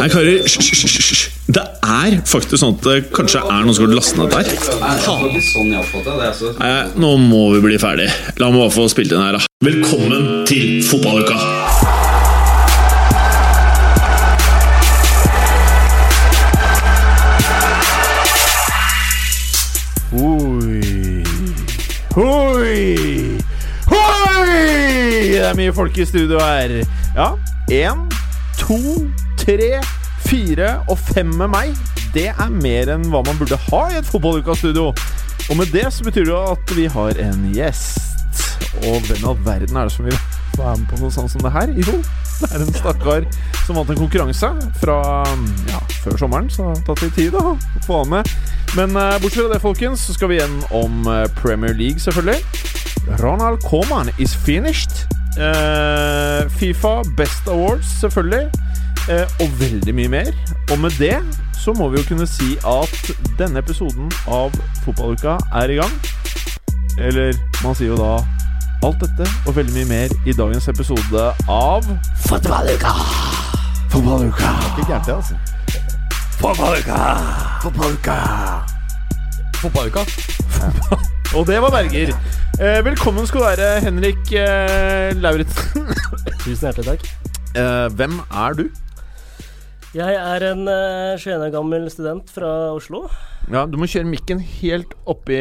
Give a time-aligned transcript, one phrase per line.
[0.00, 1.28] Nei, karer, hysj.
[1.50, 4.46] Det er faktisk sånn at det kanskje er noen som har lastet ned der.
[6.60, 8.08] Nei, nå må vi bli ferdig.
[8.40, 9.46] La meg bare få spilt inn her, da.
[9.66, 11.36] Velkommen til fotballuka!
[25.30, 26.72] Det er mye folk i studio her.
[27.16, 27.32] Ja,
[27.70, 28.06] én,
[28.70, 29.10] to,
[29.40, 29.80] tre,
[30.22, 31.78] fire og fem med meg.
[32.14, 34.92] Det er mer enn hva man burde ha i et fotballuka-studio.
[35.50, 37.98] Og med det så betyr det jo at vi har en gjest.
[38.86, 40.14] Og hvem all verden er det som vil
[40.54, 41.74] være med på noe sånt som det her?
[41.82, 41.98] Jo,
[42.38, 43.26] det er en stakkar
[43.64, 44.98] som vant en konkurranse fra
[45.72, 48.34] ja, før sommeren, så det har tatt litt tid da, å få han med.
[48.78, 51.08] Men eh, bortsett fra det, folkens, så skal vi igjen om
[51.40, 52.38] Premier League, selvfølgelig.
[53.18, 55.08] Ronald Koeman is finished.
[55.38, 58.50] Eh, Fifa Best Awards, selvfølgelig.
[59.08, 60.32] Eh, og veldig mye mer.
[60.72, 61.16] Og med det
[61.58, 65.92] så må vi jo kunne si at denne episoden av Fotballuka er i gang.
[66.98, 67.32] Eller
[67.64, 68.18] man sier jo da
[68.82, 71.84] alt dette og veldig mye mer i dagens episode av
[72.26, 72.94] Fotballuka!
[73.90, 74.54] Fotballuka!
[74.70, 75.34] Ikke gærent, det, altså.
[76.40, 76.98] Fotballuka!
[77.62, 78.18] Fotballuka!
[79.60, 81.08] Fotballuka.
[81.38, 82.10] Og det var Berger.
[82.60, 85.86] Eh, velkommen skal du være, Henrik eh, Lauritzen.
[86.42, 87.04] Tusen hjertelig takk.
[87.56, 88.64] Eh, hvem er du?
[89.94, 93.04] Jeg er en eh, 21 år gammel student fra Oslo.
[93.50, 95.38] Ja, Du må kjøre mikken helt oppi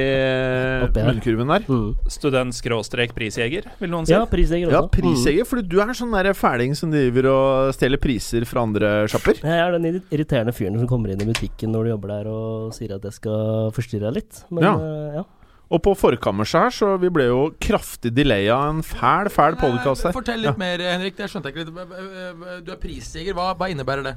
[0.86, 1.10] Oppi her.
[1.12, 1.66] munnkurven der.
[2.10, 4.14] Student skråstrek prisjeger, vil noen si.
[4.16, 4.94] Ja, prisjeger Ja, også.
[4.96, 9.42] prisjeger, fordi du er sånn der fæling som driver og stjeler priser fra andre sjapper.
[9.42, 9.50] Mm.
[9.52, 12.32] Jeg er den irri- irriterende fyren som kommer inn i butikken når du jobber der
[12.34, 14.42] og sier at jeg skal forstyrre deg litt.
[14.54, 14.74] Men Ja.
[14.78, 15.26] eh, ja.
[15.70, 20.16] Og på forkammerset her, så vi ble jo kraftig delaya en fæl, fæl podcast her.
[20.16, 21.14] Fortell litt mer, Henrik.
[21.20, 22.64] Det skjønte jeg ikke litt.
[22.66, 23.36] Du er prisjeger.
[23.38, 24.16] Hva, hva innebærer det?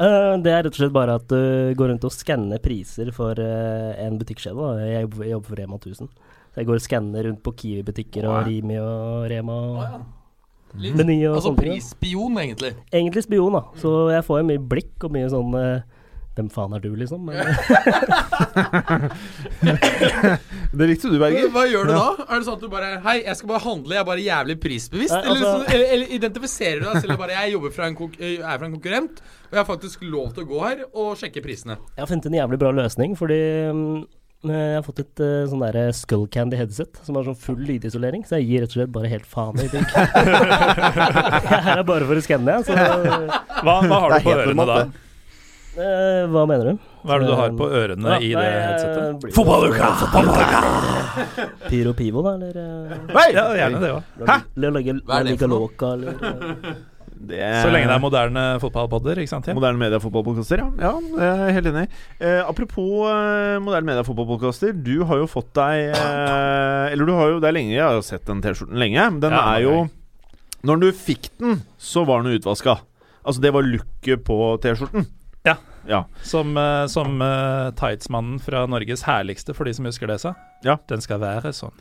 [0.00, 3.36] Eh, det er rett og slett bare at du går rundt og skanner priser for
[3.40, 4.70] eh, en butikkskjede.
[4.88, 6.08] Jeg jobber, jeg jobber for Rema 1000.
[6.56, 10.00] Så jeg går og skanner rundt på Kiwi-butikker og Rimi og Rema og ja.
[10.76, 11.68] Litt- Meny og altså sånne ting.
[11.68, 11.76] da.
[11.76, 12.72] prisspion, egentlig.
[12.92, 13.62] Egentlig spion, da.
[13.80, 15.95] Så jeg får jo mye blikk og mye sånn eh,
[16.36, 17.24] Hvem faen er du, liksom?
[17.30, 17.46] Men,
[20.76, 21.46] Det likte du, Berger.
[21.54, 22.08] Hva gjør du da?
[22.26, 24.56] Er det sånn at du bare Hei, jeg skal bare handle, jeg er bare jævlig
[24.60, 25.14] prisbevisst?
[25.16, 27.88] Nei, eller, altså- eller, eller, eller identifiserer du deg selv og bare Jeg jobber fra
[27.88, 31.16] en, er fra en konkurrent, og jeg har faktisk lov til å gå her og
[31.22, 31.78] sjekke prisene.
[31.96, 33.40] Jeg har funnet en jævlig bra løsning, fordi
[33.72, 33.96] mm,
[34.50, 38.26] jeg har fått et uh, sånn derre Skull Candy headset som har sånn full lydisolering,
[38.28, 39.88] så jeg gir rett og slett bare helt faen i ting.
[39.96, 42.68] jeg er her bare for å skanne, jeg.
[42.68, 44.78] Så Hva, hva har du på ørene da?
[45.76, 46.78] Eh, hva mener du?
[47.06, 49.20] Hva er det du har på ørene Ja, i nei, det eh, headsetet?
[49.22, 49.86] det- Fotballuka!
[51.68, 54.02] Pyro Pivo, da, eller Nei, Ja, gjerne det òg.
[54.26, 54.36] Hæ?
[55.06, 55.68] Hva er det for noe?
[55.72, 56.74] Eh,
[57.26, 59.46] Det Så lenge det er moderne fotballpodder, ikke sant?
[59.48, 59.54] Ja?
[59.56, 60.66] Moderne mediefotballpodkaster, ja.
[60.78, 60.90] ja.
[61.16, 61.84] Jeg er helt enig.
[62.20, 64.74] Eh, apropos eh, moderne mediefotballpodkaster.
[64.84, 68.02] Du har jo fått deg eh, Eller du har jo Det er lenge jeg har
[68.04, 69.00] sett den T-skjorten lenge.
[69.14, 69.76] Men den Ja, er jo.
[70.66, 72.76] Når du fikk den, så var den utvaska.
[73.26, 75.06] Altså, det var looket på T-skjorten.
[75.86, 75.96] Ja.
[75.96, 76.02] Ja.
[76.26, 80.34] Som, eh, som uh, tightsmannen fra Norges herligste, for de som husker det, sa.
[80.66, 80.78] Ja.
[80.90, 81.74] Den skal være sånn.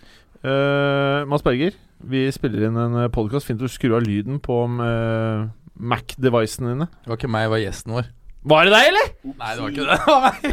[0.46, 3.50] Uh, Mads Berger, vi spiller inn en podkast.
[3.50, 6.92] Fint å skru av lyden på uh, Mac-devicene dine.
[7.02, 8.14] Det var ikke meg, det var gjesten vår.
[8.46, 9.08] Var det deg, eller?
[9.26, 9.96] Nei, det var ikke det.
[10.06, 10.44] Det var meg.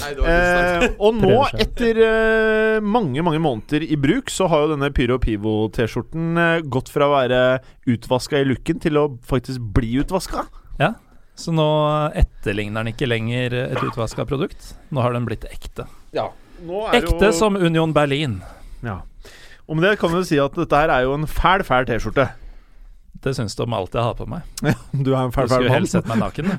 [0.00, 4.64] Nei, det var Eh, og nå, etter eh, mange mange måneder i bruk, så har
[4.64, 7.40] jo denne Pyro Pivo-T-skjorten eh, gått fra å være
[7.92, 10.46] utvaska i looken til å faktisk bli utvaska.
[11.34, 11.66] Så nå
[12.14, 14.72] etterligner den ikke lenger et utvaska produkt.
[14.94, 15.88] Nå har den blitt ekte.
[16.14, 18.38] Nå Ekte som Union Berlin.
[18.86, 19.00] Ja.
[19.66, 22.28] Og med det kan vi si at dette her er jo en fæl, fæl T-skjorte.
[23.24, 24.44] Det syns du om alt jeg har på meg.
[24.92, 25.76] Du er en fæl, fæl, fæl skulle mann.
[25.78, 26.50] helst sett meg naken.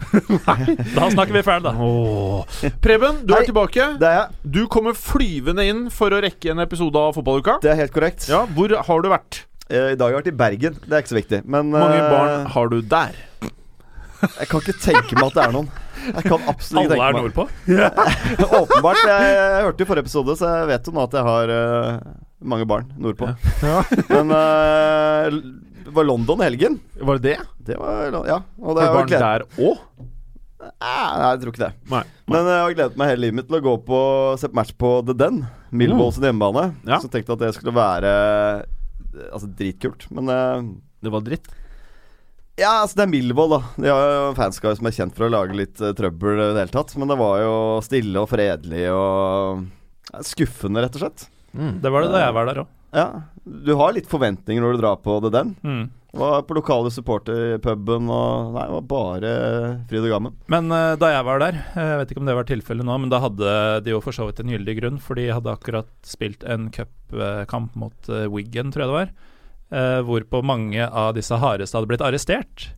[0.47, 1.73] Nei, Da snakker vi fæl, da.
[1.77, 2.55] Åh.
[2.81, 3.85] Preben, du er tilbake.
[4.01, 4.39] Det er jeg.
[4.57, 7.59] Du kommer flyvende inn for å rekke en episode av Fotballuka.
[7.61, 8.25] Det er helt korrekt.
[8.31, 9.43] Ja, Hvor har du vært?
[9.69, 10.81] Eh, I dag har jeg vært i Bergen.
[10.81, 11.43] Det er ikke så viktig.
[11.45, 13.13] Men mange eh, barn har du der?
[14.25, 15.69] Jeg kan ikke tenke meg at det er noen.
[16.05, 17.45] Jeg kan absolutt ikke Alle er nordpå.
[18.61, 19.01] Åpenbart.
[19.01, 22.15] Jeg, jeg hørte jo forrige episode, så jeg vet jo nå at jeg har uh,
[22.45, 23.31] mange barn nordpå.
[24.13, 25.39] Men eh,
[25.85, 26.79] det var London i helgen.
[26.99, 27.37] Var det det?
[27.71, 28.41] Det var Ja.
[28.61, 29.81] Og det du barn der òg?
[30.65, 31.73] Nei, jeg tror ikke det.
[31.91, 32.01] Nei.
[32.31, 33.99] Men jeg har gledet meg hele livet mitt til å gå på
[34.41, 35.43] se på match på The Den.
[35.75, 36.71] Millwall sin hjemmebane.
[36.87, 36.99] Ja.
[37.03, 40.07] Så tenkte jeg at det skulle være eh, Altså dritkult.
[40.11, 40.65] Men uh,
[41.03, 41.47] Det var dritt.
[42.55, 43.61] Ja, altså det er Millwall, da.
[43.75, 46.61] De har jo fanskar som er kjent for å lage litt uh, trøbbel i det
[46.63, 46.93] hele tatt.
[46.95, 49.65] Men det var jo stille og fredelig og
[50.13, 51.27] ja, skuffende, rett og slett.
[51.51, 51.77] Mm.
[51.83, 52.71] Det var det da jeg var der òg.
[52.95, 53.05] Ja,
[53.43, 55.55] Du har litt forventninger når du drar på The Den.
[55.67, 55.85] Mm.
[56.15, 59.31] Var på lokale supporterpuben og Nei, det var bare
[59.89, 60.37] fryd og gammen.
[60.47, 62.95] Men uh, da jeg var der, eh, jeg vet ikke om det var tilfellet nå,
[63.03, 65.91] men da hadde de jo for så vidt en gyldig grunn, for de hadde akkurat
[66.07, 69.11] spilt en cupkamp mot uh, Wiggen, tror jeg det var,
[69.71, 72.69] eh, hvorpå mange av disse hardeste hadde blitt arrestert.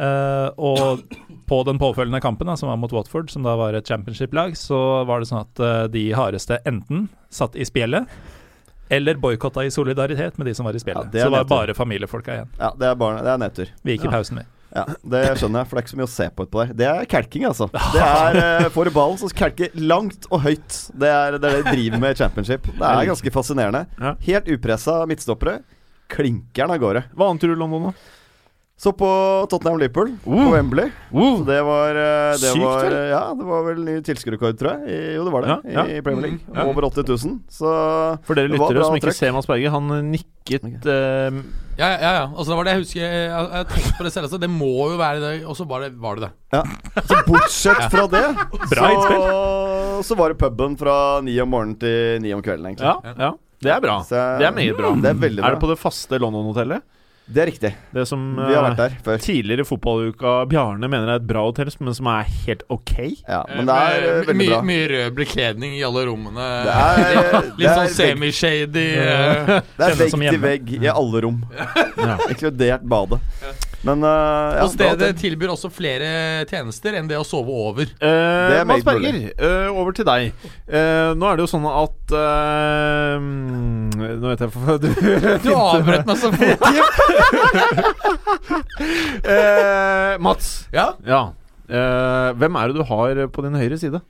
[0.00, 1.02] Eh, og
[1.50, 5.04] på den påfølgende kampen, da, som var mot Watford, som da var et championship-lag, så
[5.08, 8.06] var det sånn at eh, de hardeste enten satt i spjeldet,
[8.90, 11.12] eller boikotta i solidaritet med de som var i Ja, spjeldet.
[11.12, 12.48] det er så det var bare familiefolka igjen.
[12.58, 13.68] Ja, det er, bare, det er nedtur.
[13.86, 14.46] Vi gikk i pausen, vi.
[14.70, 16.72] Ja, Det skjønner jeg, for det er ikke så mye å se på utpå der.
[16.78, 17.66] Det er kelking, altså.
[17.94, 20.76] Det er uh, Får du ballen, så kelke langt og høyt.
[20.94, 22.70] Det er det de driver med i championship.
[22.70, 23.84] Det er ganske fascinerende.
[24.26, 25.60] Helt upressa midtstoppere.
[26.10, 27.04] Klinker den av gårde.
[27.14, 28.16] Hva annet tror du London, da?
[28.80, 29.04] Så på
[29.52, 30.46] Tottenham-Liverpool, på Uh.
[30.54, 30.88] Wembley.
[31.12, 32.94] Så det var eh, Det Sykt, var, vel?
[33.10, 34.86] Ja, det var vel ny tilskuerrekord, tror jeg.
[34.88, 35.50] I, jo, det var det.
[35.50, 35.84] Ja, ja.
[35.84, 36.38] I Premier League.
[36.48, 36.64] Ja.
[36.64, 37.34] Over 80 000.
[37.52, 37.72] Så
[38.24, 39.18] For dere lyttere som ikke trøkk.
[39.18, 41.36] ser Mads Berge, han nikket eh,
[41.76, 42.24] Ja, ja, ja.
[42.32, 43.04] Altså, det var det jeg husker.
[43.04, 44.30] Jeg jeg på det selv.
[44.30, 44.40] Altså.
[44.46, 46.30] Det må jo være det, og så var det var det.
[46.30, 46.56] det.
[46.56, 47.04] Ja.
[47.04, 48.24] Så bortsett fra det,
[48.72, 49.20] Bra så,
[50.08, 52.88] så var det puben fra ni om morgenen til ni om kvelden, egentlig.
[52.88, 53.32] Ja, ja.
[53.60, 53.98] Det er bra.
[54.08, 54.94] Så Det er meget bra.
[54.96, 55.28] Det er bra.
[55.46, 56.80] Er det på det faste London-hotellet?
[57.30, 57.68] Det er riktig.
[57.94, 59.20] Det som Vi har eh, vært der før.
[59.22, 62.94] tidligere i fotballuka Bjarne mener er et bra hotell, men som er helt ok.
[63.28, 64.62] Ja, men det er eh, veldig mye, bra.
[64.66, 66.48] mye rød bekledning i alle rommene.
[66.66, 68.86] Det er, Litt det sånn er semi-shady.
[68.98, 71.38] eh, det er Kjennes vegg til vegg i alle rom.
[71.54, 72.16] Ja.
[72.32, 73.22] Inkludert badet.
[73.86, 77.88] Men uh, ja, og stedet tilbyr også flere tjenester enn det å sove over.
[77.96, 80.34] Eh, er Mads Berger, uh, over til deg.
[80.68, 83.16] Uh, nå er det jo sånn at eh,
[84.20, 84.90] Nå vet jeg for du,
[85.46, 86.60] Du avbrøt meg så fort.
[89.24, 90.68] eh, Mats.
[90.76, 91.30] Ja, Ja.
[91.70, 94.00] Eh, hvem er det du har på din høyre side?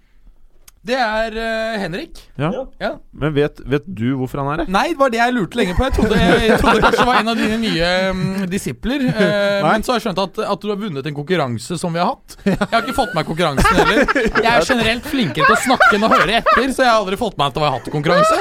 [0.81, 2.23] Det er uh, Henrik.
[2.41, 2.50] Ja.
[2.81, 2.91] Ja.
[3.12, 4.71] Men vet, vet du hvorfor han er her?
[4.73, 5.85] Nei, det var det jeg lurte lenge på.
[5.85, 9.05] Jeg trodde, jeg trodde kanskje det var en av dine nye um, disipler.
[9.12, 12.00] Uh, men så har jeg skjønt at, at du har vunnet en konkurranse som vi
[12.00, 12.38] har hatt.
[12.49, 14.03] Jeg har ikke fått med meg konkurransen heller.
[14.41, 17.21] Jeg er generelt flinkere til å snakke enn å høre etter, så jeg har aldri
[17.21, 18.41] fått med meg at jeg har hatt konkurranse.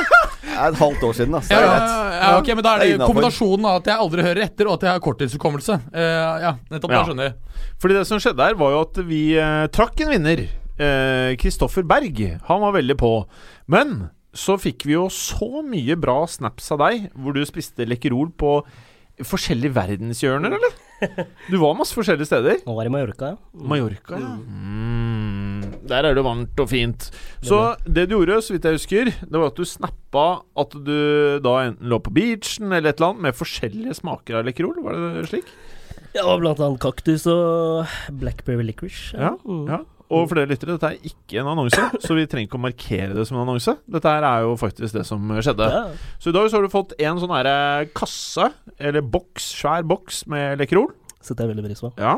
[0.50, 1.44] Det er et halvt år siden, da.
[1.44, 4.04] Så Ja, det er ja, ok, men Da er Det det kombinasjonen av at jeg
[4.06, 5.78] aldri hører etter, og at jeg har korttidshukommelse.
[5.92, 6.02] Uh,
[6.46, 6.96] ja, nettopp.
[6.96, 7.04] Ja.
[7.04, 7.68] Da skjønner jeg.
[7.84, 10.48] Fordi det som skjedde her, var jo at vi uh, trakk en vinner.
[11.40, 12.22] Kristoffer Berg.
[12.48, 13.14] Han var veldig på.
[13.68, 18.30] Men så fikk vi jo så mye bra snaps av deg, hvor du spiste Lekkerol
[18.38, 18.60] på
[19.26, 20.78] forskjellige verdenshjørner, eller?
[21.50, 22.62] Du var masse forskjellige steder.
[22.68, 23.64] Nå var i Mallorca, ja.
[23.72, 24.32] Mallorca, ja.
[24.40, 27.10] Mm, der er det varmt og fint.
[27.44, 30.28] Så det du gjorde, så vidt jeg husker, det var at du snappa
[30.60, 34.48] at du da enten lå på beachen eller et eller annet med forskjellige smaker av
[34.48, 34.80] Lekkerol.
[34.86, 35.54] Var det slik?
[36.16, 37.88] Ja, blant annet kaktus og
[38.22, 39.16] blackberry licorice.
[39.20, 39.62] Ja, ja.
[39.76, 39.82] ja.
[40.10, 43.14] Og for dere lyttere, dette er ikke en annonse, så vi trenger ikke å markere
[43.14, 43.76] det som en annonse.
[43.94, 45.68] Dette her er jo faktisk det som skjedde.
[45.70, 45.84] Ja.
[46.18, 48.48] Så i dag så har du fått en sånn herre kasse,
[48.82, 50.90] eller boks, svær boks med Lekkerol.
[51.22, 51.92] Setter jeg veldig pris på.
[52.02, 52.16] Ja.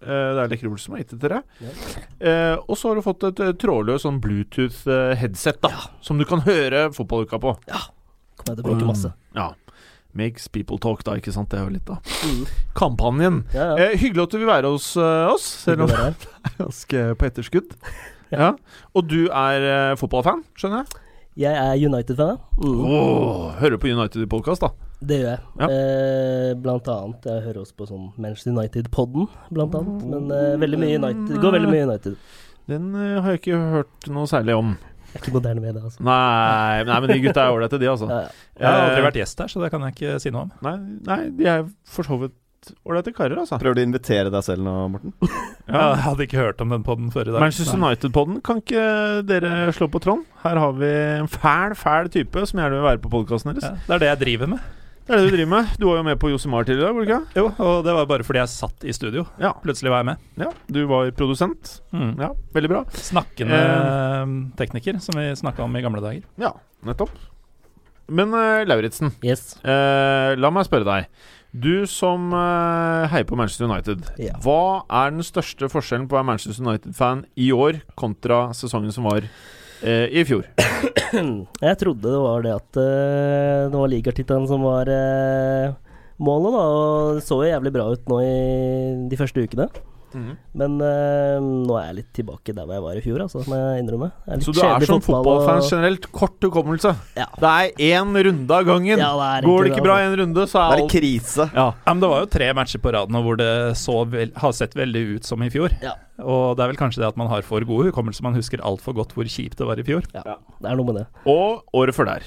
[0.00, 1.42] eh, Det er Lekkerol som har gitt det til deg.
[1.66, 1.74] Ja.
[2.30, 5.72] Eh, og så har du fått et eh, trådløst sånn Bluetooth-headset, da.
[6.00, 7.54] Som du kan høre fotballuka på.
[7.68, 7.84] Ja.
[8.40, 9.12] Kommer jeg til å bruke masse.
[9.36, 9.50] Ja.
[10.14, 11.50] Makes people talk, da, ikke sant.
[11.50, 12.14] Det er jo litt av
[12.78, 13.42] kampanjen.
[13.54, 13.88] Ja, ja.
[13.90, 17.30] Eh, hyggelig at du vil være hos uh, oss, selv om Det er ganske på
[17.30, 17.78] etterskudd.
[18.34, 18.48] Ja.
[18.96, 21.02] Og du er uh, fotballfan, skjønner jeg?
[21.44, 22.36] Jeg er United-fan, ja.
[22.62, 22.80] Mm.
[22.86, 24.72] Oh, hører på United Podcast, da.
[25.02, 25.42] Det gjør jeg.
[25.60, 25.68] Ja.
[25.68, 27.26] Eh, blant annet.
[27.26, 30.04] Jeg hører også på sånn Manchester United-podden, blant annet.
[30.12, 31.34] Men eh, veldig mye United.
[31.42, 32.16] Går veldig mye United.
[32.70, 34.76] Den eh, har jeg ikke hørt noe særlig om.
[35.14, 36.02] Jeg er ikke moderne med det, altså.
[36.02, 38.08] Nei, nei men de gutta er ålreite, de, altså.
[38.10, 38.46] Ja, ja.
[38.58, 40.54] Jeg har aldri Eh, vært gjest her, så det kan jeg ikke si noe om.
[40.66, 40.72] Nei,
[41.06, 42.34] nei de er for så vidt
[42.88, 43.58] ålreite karer, altså.
[43.60, 45.14] Prøver du å invitere deg selv nå, Morten?
[45.70, 47.40] Jeg hadde ikke hørt om den podden før i dag.
[47.44, 47.92] Manchester Nei.
[47.94, 48.86] United-podden, kan ikke
[49.28, 50.24] dere slå på Trond?
[50.42, 50.90] Her har vi
[51.20, 53.68] en fæl, fæl type som gjerne vil være på podkasten deres.
[53.70, 54.72] Ja, det er det jeg driver med.
[55.04, 55.72] Det er det du driver med.
[55.76, 57.36] Du var jo med på Josemar tidligere, var du ikke?
[57.36, 59.26] Jo, og det var bare fordi jeg satt i studio.
[59.42, 59.50] Ja.
[59.60, 60.22] Plutselig var jeg med.
[60.40, 60.48] ja.
[60.72, 61.74] Du var produsent.
[61.92, 62.14] Mm.
[62.22, 62.80] Ja, veldig bra.
[62.96, 64.32] Snakkende Eh.
[64.56, 66.22] tekniker, som vi snakka om i gamle dager.
[66.40, 66.54] Ja,
[66.88, 67.10] nettopp.
[68.08, 69.56] Men uh, Lauritzen, Yes.
[69.64, 71.06] uh, la meg spørre deg.
[71.54, 74.02] Du som uh, heier på Manchester United.
[74.18, 74.34] Ja.
[74.42, 79.04] Hva er den største forskjellen på å være Manchester United-fan i år kontra sesongen som
[79.08, 79.28] var
[79.82, 80.46] eh, i fjor?
[81.68, 85.74] Jeg trodde det var det at eh, det var ligatittelen som var eh,
[86.22, 86.62] målet, da.
[86.62, 88.36] Og det så jo jævlig bra ut nå i
[89.10, 89.68] de første ukene.
[90.14, 90.36] Mhm.
[90.54, 93.56] Men uh, nå er jeg litt tilbake der hvor jeg var i fjor, altså, må
[93.58, 94.08] jeg innrømme.
[94.26, 96.94] Jeg er litt Så du er som fotball, fotballfan og- generelt kort hukommelse.
[97.18, 97.26] Ja.
[97.34, 98.98] Det er én runde av gangen.
[98.98, 100.12] Ja, det er Går det ikke bra i altså.
[100.12, 101.50] en runde, så Det er er alt krise.
[101.54, 101.66] ja.
[101.86, 104.52] Ja, men Det var jo tre matcher på rad nå hvor det så vel, har
[104.52, 105.70] sett veldig ut som i fjor.
[105.82, 105.94] Ja.
[106.22, 108.22] Og det er vel kanskje det at man har for god hukommelse.
[108.22, 110.02] Man husker altfor godt hvor kjipt det var i fjor.
[110.14, 111.06] Ja, det er noe med det.
[111.26, 112.22] Og året før der.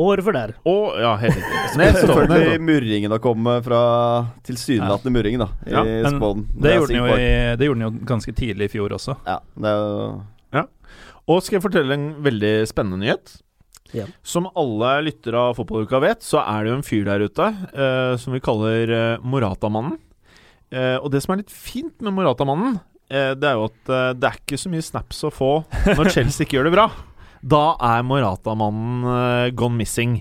[0.00, 0.52] Året for der.
[0.66, 1.62] Og ja, helt riktig.
[2.00, 3.80] Selvfølgelig murringen å komme fra
[4.46, 6.46] tilsynelatende murringen, da, i Ja, Spåden.
[6.54, 9.16] Det er gjorde, jo i, det gjorde den jo ganske tidlig i fjor også.
[9.28, 10.64] Ja, det er jo
[11.30, 13.36] Og skal jeg fortelle en veldig spennende nyhet?
[13.94, 14.08] Ja.
[14.26, 18.16] Som alle lyttere av Fotballuka vet, så er det jo en fyr der ute eh,
[18.20, 19.94] som vi kaller eh, Morata-mannen.
[20.74, 24.10] Eh, og det som er litt fint med Morata-mannen, eh, det er jo at eh,
[24.18, 25.52] det er ikke så mye snaps å få
[25.94, 26.88] når Chelsea ikke gjør det bra.
[27.44, 30.18] Da er Morata-mannen eh, gone missing.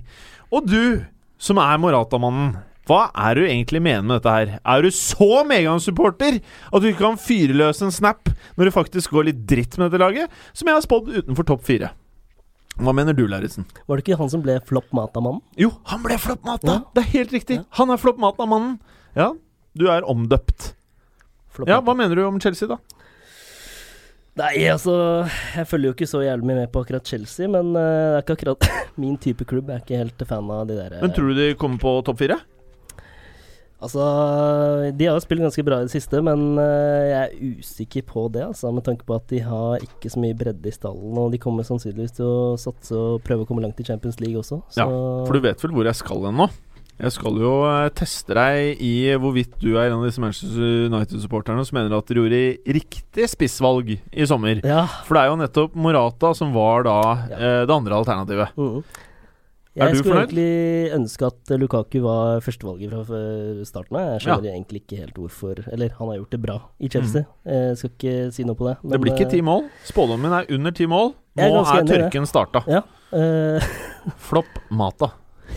[0.52, 1.04] Og du,
[1.40, 2.58] som er Morata-mannen,
[2.90, 4.50] hva er du egentlig mener med dette her?
[4.60, 8.28] Er du så Megan-supporter at du ikke kan fyre løs en snap
[8.58, 11.64] når det faktisk går litt dritt med dette laget, som jeg har spådd utenfor topp
[11.70, 11.94] fire?
[12.84, 13.68] Hva mener du, Lauritzen?
[13.88, 15.40] Var det ikke han som ble flopp Mata-mannen?
[15.62, 16.74] Jo, han ble floppmata!
[16.74, 16.80] Ja.
[16.92, 17.60] Det er helt riktig.
[17.62, 17.68] Ja.
[17.80, 18.80] Han er floppmata-mannen.
[19.16, 19.30] Ja,
[19.78, 20.74] du er omdøpt.
[21.70, 22.80] Ja, hva mener du om Chelsea, da?
[24.34, 24.94] Nei, altså
[25.54, 28.24] Jeg følger jo ikke så jævlig mye med på akkurat Chelsea, men eh, det er
[28.26, 28.70] ikke akkurat
[29.02, 29.70] min type klubb.
[29.70, 31.94] Jeg er ikke helt fan av de der eh, Men tror du de kommer på
[32.08, 32.40] topp fire?
[33.84, 34.00] Altså,
[34.96, 38.26] de har jo spilt ganske bra i det siste, men eh, jeg er usikker på
[38.32, 41.34] det, altså, med tanke på at de har ikke så mye bredde i stallen, og
[41.34, 44.62] de kommer sannsynligvis til å satse og prøve å komme langt i Champions League også.
[44.72, 44.88] Så Ja,
[45.28, 46.48] For du vet vel hvor jeg skal hen nå?
[47.02, 51.64] Jeg skal jo eh, teste deg i hvorvidt du er en av disse Manchester United-supporterne
[51.66, 54.62] som mener at dere gjorde riktig spissvalg i sommer.
[54.64, 54.86] Ja.
[55.08, 57.00] For det er jo nettopp Morata som var da
[57.32, 57.38] Ja.
[57.40, 58.54] eh, det andre alternativet.
[58.56, 58.84] mhm.
[59.76, 60.30] Er Jeg skulle fornøyd?
[60.30, 63.22] egentlig ønske at Lukaku var førstevalget fra
[63.66, 64.04] starten av.
[64.14, 67.26] Jeg skjønner egentlig ikke helt hvorfor Eller, han har gjort det bra i Chelsea.
[67.44, 68.78] Jeg skal ikke si noe på det.
[68.84, 68.92] Mm.
[68.92, 69.66] Det blir ikke ti mål.
[69.84, 71.16] Spådommen min er under ti mål.
[71.36, 72.62] Nå er er tørken starta.
[72.70, 72.84] Ja.
[73.12, 73.60] Uh,
[74.30, 75.10] Flopp Mata.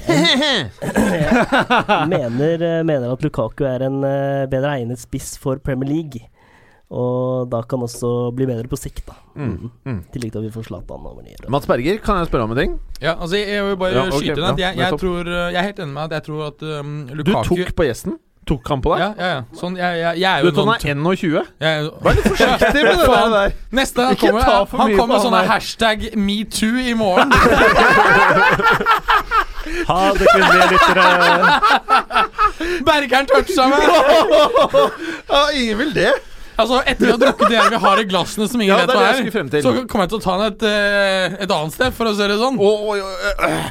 [2.12, 6.20] mener, eh, mener at Lukaku er en eh, bedre egnet spiss for Premier League.
[6.86, 9.16] Og da kan også bli bedre på sikt, da.
[9.34, 9.70] Mm.
[9.82, 10.00] Mm.
[10.06, 11.34] I tillegg til at vi får Zlatan over nye.
[11.50, 12.72] Mats Berger, kan jeg spørre om en ting?
[13.00, 15.48] Ja, altså jeg, vil bare Ja, okay, skyte inn at ja, jeg, jeg, tror, uh,
[15.50, 18.12] jeg er helt enig med at jeg tror at um, Du tok på gjesten.
[18.46, 19.00] Tok han på deg?
[19.02, 19.40] Ja, ja, ja.
[19.58, 20.78] Sånn, jeg, jeg, jeg er Du jo vet han er
[21.18, 21.48] 21?
[21.64, 23.32] jeg, Vær litt forsiktig med det Faen.
[23.34, 23.56] der.
[23.74, 25.50] Neste han Ikke kommer, ta for han mye kommer med sånne der.
[25.50, 25.98] hashtag
[26.28, 27.28] metoo i morgen.
[29.86, 31.06] Ha det, kvinnelige lyttere.
[32.86, 33.82] Bergeren toucha meg!
[35.32, 36.12] Ja, ingen vil det.
[36.56, 38.94] Altså, etter vi har drukket det vi har i glassene som ingen Ja, det vet
[38.94, 39.60] er hva det jeg er, skulle frem til.
[39.66, 42.28] så kommer jeg til å ta den et, eh, et annet sted, for å si
[42.30, 42.56] det sånn.
[42.56, 42.98] Å, å, oi,
[43.50, 43.66] øh.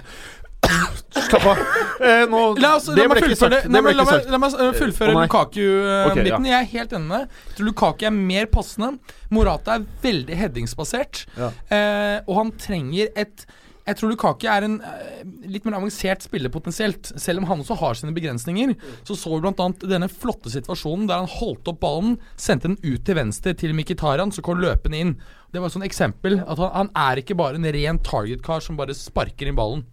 [1.16, 1.60] Slapp av.
[2.06, 3.62] Eh, nå, La, oss, det la meg fullføre.
[3.72, 5.26] Nei, la, meg, la meg eh, fullføre Å.
[5.26, 6.12] Lukaku-biten.
[6.12, 6.40] Okay, ja.
[6.52, 7.44] Jeg er helt enig med deg.
[7.58, 9.14] Tror Lukaku er mer passende.
[9.34, 11.24] Morata er veldig headingsbasert.
[11.40, 11.54] Ja.
[11.72, 13.46] Eh, og han trenger et
[13.86, 17.12] Jeg tror Lukaku er en uh, litt mer avansert spiller potensielt.
[17.22, 18.74] Selv om han også har sine begrensninger.
[19.06, 19.68] Så så vi bl.a.
[19.86, 24.34] denne flotte situasjonen der han holdt opp ballen, sendte den ut til venstre til Mkhitaryan,
[24.34, 25.14] så kom løpende inn.
[25.54, 26.42] Det var et sånt eksempel.
[26.42, 29.86] At han, han er ikke bare en ren target-kar som bare sparker inn ballen.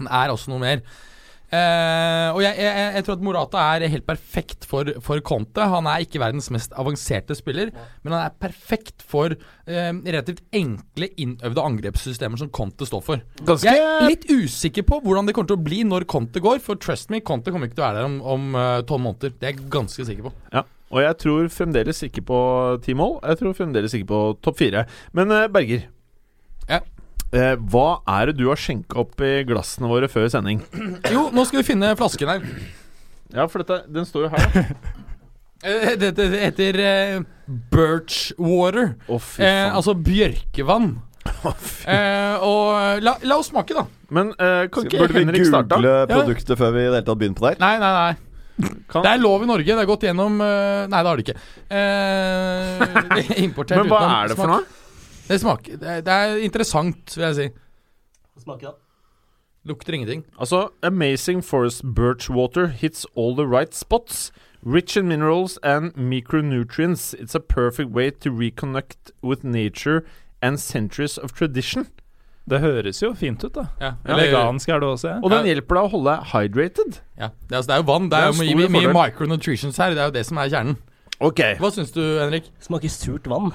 [0.00, 0.84] Han er også noe mer.
[1.54, 5.66] Eh, og jeg, jeg, jeg tror at Morata er helt perfekt for, for Conte.
[5.70, 7.70] Han er ikke verdens mest avanserte spiller,
[8.02, 13.22] men han er perfekt for eh, relativt enkle, innøvde angrepssystemer som Conte står for.
[13.44, 16.62] Ganske Jeg er litt usikker på hvordan det kommer til å bli når Conte går,
[16.64, 19.36] for trust me, Conte kommer ikke til å være der om, om eh, tolv måneder.
[19.38, 20.34] Det er jeg ganske sikker på.
[20.56, 22.38] Ja, og jeg tror fremdeles ikke på
[22.84, 23.18] ti mål.
[23.22, 24.88] Jeg tror fremdeles ikke på topp fire.
[25.14, 25.90] Men eh, Berger.
[27.34, 30.60] Eh, hva er det du har skjenka opp i glassene våre før sending?
[31.10, 32.44] Jo, nå skal vi finne flasken her.
[33.34, 34.68] Ja, for dette, den står jo her.
[35.64, 37.20] Eh, Det, det, det heter eh,
[37.72, 38.90] Birch Water.
[39.08, 39.70] Å, fy Eh, faen.
[39.78, 40.90] altså bjørkevann.
[41.88, 43.86] Eh, og la, la oss smake, da.
[44.12, 45.78] Men eh, kan ikke Burde vi Henrik starte?
[45.78, 47.62] google produktet før vi i det hele tatt begynner på det her?
[47.64, 48.76] Nei, nei, nei.
[48.92, 49.64] Kan- Det er lov i Norge.
[49.72, 51.38] Det har gått gjennom eh, Nei, det har det ikke.
[51.80, 54.68] Eh, importert Men hva utenom er det for smak.
[54.68, 54.83] noe?
[55.28, 57.48] Det smaker det, er- det er interessant, vil jeg si.
[58.34, 58.74] Hva smaker det?
[59.66, 60.24] Lukter ingenting.
[60.38, 64.30] Altså, Amazing Forest Birch Water hits all the right spots.
[64.62, 67.14] Rich in minerals and micronutrients.
[67.14, 70.02] It's a perfect way to reconnect with nature
[70.42, 71.86] and centuries of tradition.
[72.50, 73.62] Det høres jo fint ut, da.
[73.80, 75.20] Ja, Vegansk er det også, ja.
[75.24, 76.98] Og den hjelper deg å holde hydrated.
[77.16, 77.28] ja.
[77.48, 78.02] Det, er, altså, det er jo vann.
[78.04, 79.94] Det Det er er jo mye, micronutrients mye micronutritions her.
[79.96, 80.76] Det er jo det som er kjernen.
[81.22, 81.40] Ok.
[81.60, 82.48] Hva syns du, Henrik?
[82.60, 83.52] Smaker surt vann.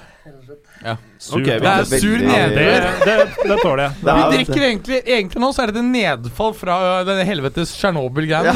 [0.79, 2.85] Ok, Det er sur veldig- Det, nedbør.
[3.05, 3.15] det,
[3.49, 3.91] det tåler jeg.
[3.99, 7.25] Det Vi er- drikker egentlig Egentlig nå så er det et nedfall fra øh, denne
[7.27, 8.43] helvetes Ja, Tsjernobyl-greia.
[8.45, 8.53] Ja.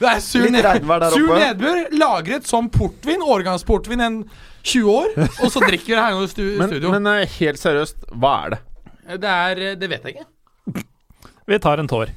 [0.00, 4.18] Det er sur, Litt ned, sur nedbør, lagret som portvin, årgangsportvin en
[4.66, 5.12] 20 år,
[5.44, 6.90] og så drikker vi det her i stu Men, studio.
[6.90, 8.58] men eh, helt seriøst, hva er det?
[9.22, 10.84] det er eh, Det vet jeg ikke.
[11.46, 12.10] Vi tar en tår.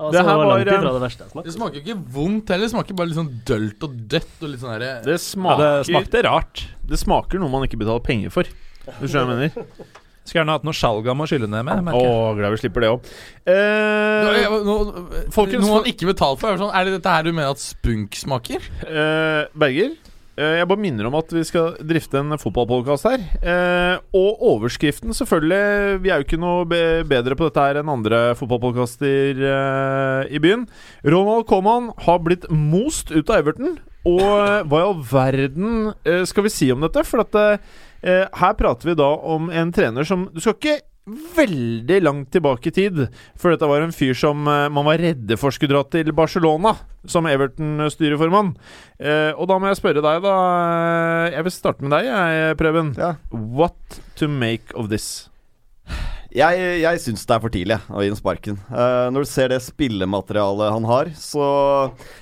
[0.00, 1.46] Altså, Det her var, langt ifra eh, det verste jeg smakte.
[1.50, 2.64] Det smaker ikke vondt heller.
[2.64, 5.64] Det smaker bare litt sånn dølt og dødt og litt sånn herre Det Ja, smaker,
[5.66, 6.62] det smakte rart.
[6.88, 8.48] det smaker noe man ikke betaler penger for.
[8.96, 9.74] Du skjønner hva jeg mener?
[10.30, 11.88] Skulle gjerne hatt noe Sjalgam å skylle ned med.
[11.96, 12.00] Å,
[12.38, 13.06] glad vi slipper det òg.
[13.50, 16.50] Eh, Folkens, Noe man ikke betaler for.
[16.52, 18.66] Er, det sånn, er det dette her du mener at spunk smaker?
[18.86, 20.09] eh, Berger, eh,
[20.40, 23.26] jeg bare minner om at vi skal drifte en fotballpodkast her.
[23.40, 28.22] Eh, og overskriften, selvfølgelig Vi er jo ikke noe bedre på dette her enn andre
[28.38, 30.66] fotballpodkaster eh, i byen.
[31.04, 33.78] Ronald Coman har blitt most ut av Everton.
[34.08, 37.04] Og eh, hva i all verden eh, skal vi si om dette?
[37.08, 37.58] For at eh,
[38.40, 40.78] her prater vi da om en trener som Du skal ikke
[41.08, 42.98] veldig langt tilbake i tid
[43.40, 46.74] For dette var en fyr som eh, man var redde for skulle dra til Barcelona
[47.08, 48.52] som Everton-styreformann.
[49.00, 50.34] Eh, og da må jeg spørre deg, da.
[51.30, 52.92] eh, Jeg vil starte med deg, jeg, Preben.
[53.00, 53.14] Ja.
[53.32, 55.26] What to make of this?
[56.30, 58.58] Jeg, jeg syns det er for tidlig å gi ham sparken.
[58.70, 61.42] Eh, når du ser det spillematerialet han har, så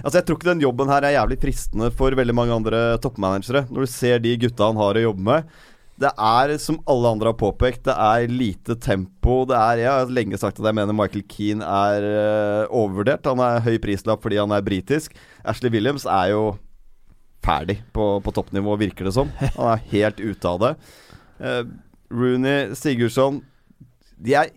[0.00, 3.66] Altså, jeg tror ikke den jobben her er jævlig fristende for veldig mange andre toppmanagere.
[3.68, 5.50] Når du ser de gutta han har å jobbe med.
[5.98, 9.40] Det er, som alle andre har påpekt, det er lite tempo.
[9.50, 13.26] Det er, Jeg har lenge sagt at jeg mener Michael Keane er eh, overvurdert.
[13.26, 15.16] Han er høy prislapp fordi han er britisk.
[15.42, 16.44] Ashley Williams er jo
[17.42, 19.30] ferdig på, på toppnivå, virker det som.
[19.58, 20.72] Han er helt ute av det.
[21.38, 21.62] Uh,
[22.10, 23.42] Rooney, Sigurdsson
[24.18, 24.50] de er,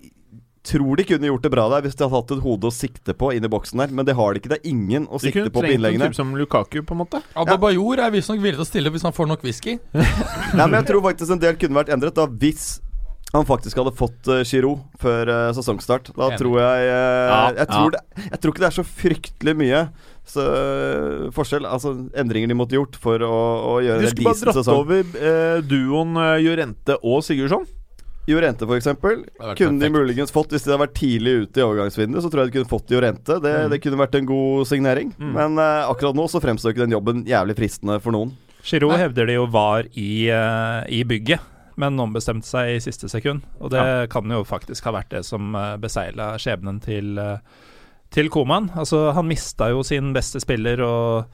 [0.63, 3.15] tror de kunne gjort det bra der hvis de hadde hatt et hode å sikte
[3.17, 4.51] på inn i boksen der, men det har de ikke.
[4.53, 6.11] Det er ingen å sikte på på på trengt en innleggene.
[6.11, 7.23] type som Lukaku, på en måte.
[7.33, 9.79] Adebayor er visstnok villig til å stille hvis han får nok whisky.
[10.57, 12.79] Nei, men jeg tror faktisk en del kunne vært endret da hvis
[13.31, 16.09] han faktisk hadde fått uh, Giroud før eh, sesongstart.
[16.17, 16.39] Da Enig.
[16.41, 19.83] tror jeg eh, Ja, jeg, tror det, jeg tror ikke det er så fryktelig mye
[20.31, 20.43] så,
[21.33, 23.37] forskjell, altså endringer de måtte gjort for å,
[23.71, 27.63] å gjøre det Du skulle bare dratt over eh, duoen Jorente og Sigurdsson.
[28.31, 31.65] Jorente, for eksempel, hadde kunne de muligens fått Hvis de hadde vært tidlig ute i
[31.65, 33.37] overgangsvinduet, så tror jeg de kunne fått Jorente.
[33.43, 33.69] Det, Mm.
[33.73, 35.13] det kunne vært en god signering.
[35.19, 35.31] Mm.
[35.35, 38.33] Men uh, akkurat nå så fremstår ikke den jobben jævlig fristende for noen.
[38.63, 41.39] Giroud hevder de jo var i, uh, i bygget,
[41.81, 43.41] men ombestemte seg i siste sekund.
[43.59, 47.39] Og det kan jo faktisk ha vært det som uh, beseila skjebnen til, uh,
[48.13, 48.69] til Koman.
[48.77, 51.25] Altså, han mista jo sin beste spiller, og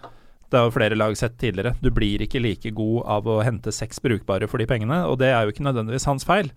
[0.47, 1.73] det har jo flere lag sett tidligere.
[1.83, 5.33] Du blir ikke like god av å hente seks brukbare for de pengene, og det
[5.33, 6.53] er jo ikke nødvendigvis hans feil.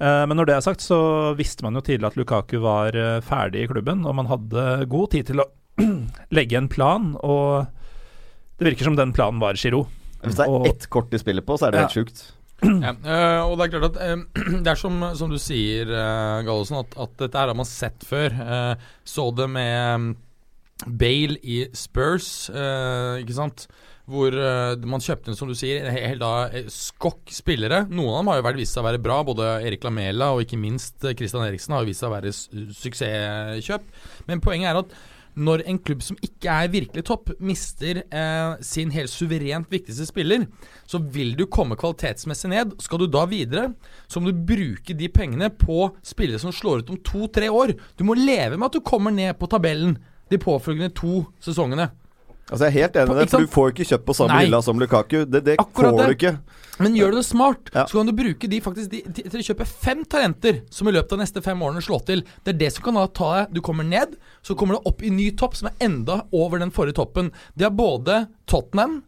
[0.00, 0.98] Eh, Men når det er sagt, så
[1.38, 5.12] visste man jo tidlig at Lukaku var eh, ferdig i klubben, og man hadde god
[5.14, 5.48] tid til å
[6.36, 7.66] legge en plan, og
[8.58, 9.90] det virker som den planen var Giroud.
[10.24, 12.24] Hvis det er ett kort de spiller på, så er det helt sjukt.
[12.64, 14.20] Ja, eh, og det er klart at
[14.64, 18.06] Det er som, som du sier, uh, Gallosen, at, at dette her har man sett
[18.08, 18.32] før.
[19.04, 20.06] Så det med mm,
[20.86, 23.66] Bale i Spurs, eh, ikke sant?
[24.10, 27.86] Hvor uh, man kjøpte inn, som du sier, en hel hel da eh, skokk spillere.
[27.88, 29.22] Noen av dem har jo vært vist seg å være bra.
[29.24, 32.34] Både Erik Lamela og ikke minst eh, Christian Eriksen har jo vist seg å være
[32.34, 33.90] suksesskjøp.
[34.28, 34.94] Men poenget er at
[35.34, 40.46] når en klubb som ikke er virkelig topp, mister eh, sin helt suverent viktigste spiller,
[40.86, 42.76] så vil du komme kvalitetsmessig ned.
[42.84, 43.70] Skal du da videre,
[44.06, 47.74] så må du bruke de pengene på spillere som slår ut om to-tre år.
[47.98, 49.96] Du må leve med at du kommer ned på tabellen
[50.30, 51.90] de påfølgende to sesongene.
[52.50, 54.44] Altså Jeg er helt enig med det, for du får ikke kjøpt på samme Nei.
[54.44, 55.24] hylla som Lukaku.
[55.24, 56.04] Det, det får det.
[56.06, 56.32] du ikke.
[56.82, 57.86] Men gjør du det smart, Ja.
[57.86, 61.12] så kan du bruke de faktisk de, til å kjøpe fem talenter som i løpet
[61.14, 62.24] av neste fem årene slår til.
[62.44, 65.02] Det er det som kan da ta deg Du kommer ned, så kommer du opp
[65.02, 67.30] i ny topp som er enda over den forrige toppen.
[67.56, 69.02] Det har både Tottenham,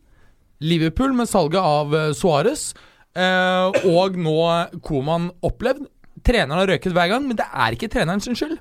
[0.61, 2.71] Liverpool med salget av uh, Suárez
[3.17, 4.37] eh, og nå
[4.81, 5.85] Koman opplevd.
[6.27, 8.57] Treneren har røket hver gang, men det er ikke treneren sin skyld.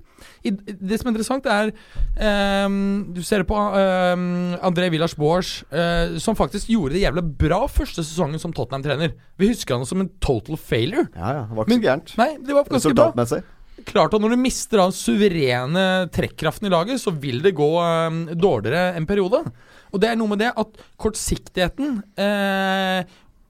[0.45, 1.71] I, det som er interessant, er
[2.67, 2.77] um,
[3.15, 7.63] Du ser det på um, André Villas Boers, uh, som faktisk gjorde det jævlig bra
[7.71, 9.15] første sesongen som Tottenham-trener.
[9.41, 11.07] Vi husker han som en total failure.
[11.17, 12.17] Ja, ja, det var ikke så gærent.
[12.21, 13.43] Nei, det var ganske bra.
[13.85, 18.23] Klart at når du mister den suverene trekkraften i laget, så vil det gå um,
[18.31, 19.41] dårligere en periode.
[19.95, 23.05] Og det er noe med det at kortsiktigheten eh,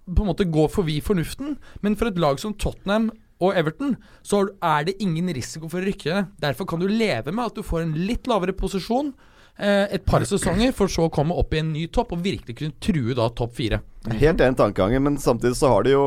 [0.05, 1.55] på en måte går forbi fornuften.
[1.81, 3.09] Men for et lag som Tottenham
[3.43, 6.25] og Everton, så er det ingen risiko for å rykke.
[6.41, 9.11] Derfor kan du leve med at du får en litt lavere posisjon
[9.57, 12.57] eh, et par sesonger, for så å komme opp i en ny topp og virkelig
[12.61, 13.81] kunne true da topp fire.
[14.07, 16.05] Helt enig tankegangen, men samtidig så har de jo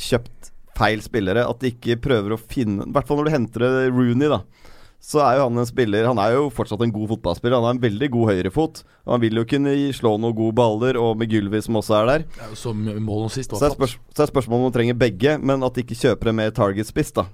[0.00, 1.44] kjøpt feil spillere.
[1.44, 4.40] At de ikke prøver å finne I hvert fall når du henter Rooney, da.
[5.00, 7.56] Så er jo han en spiller Han er jo fortsatt en god fotballspiller.
[7.56, 8.82] Han har en veldig god høyrefot.
[9.08, 12.26] Han vil jo kunne slå noen gode baller, og med Gylvi som også er der.
[12.58, 15.64] Så mål nå sist Så er, spørs så er spørsmålet om de trenger begge, men
[15.66, 17.26] at de ikke kjøper en mer target-spiss, da.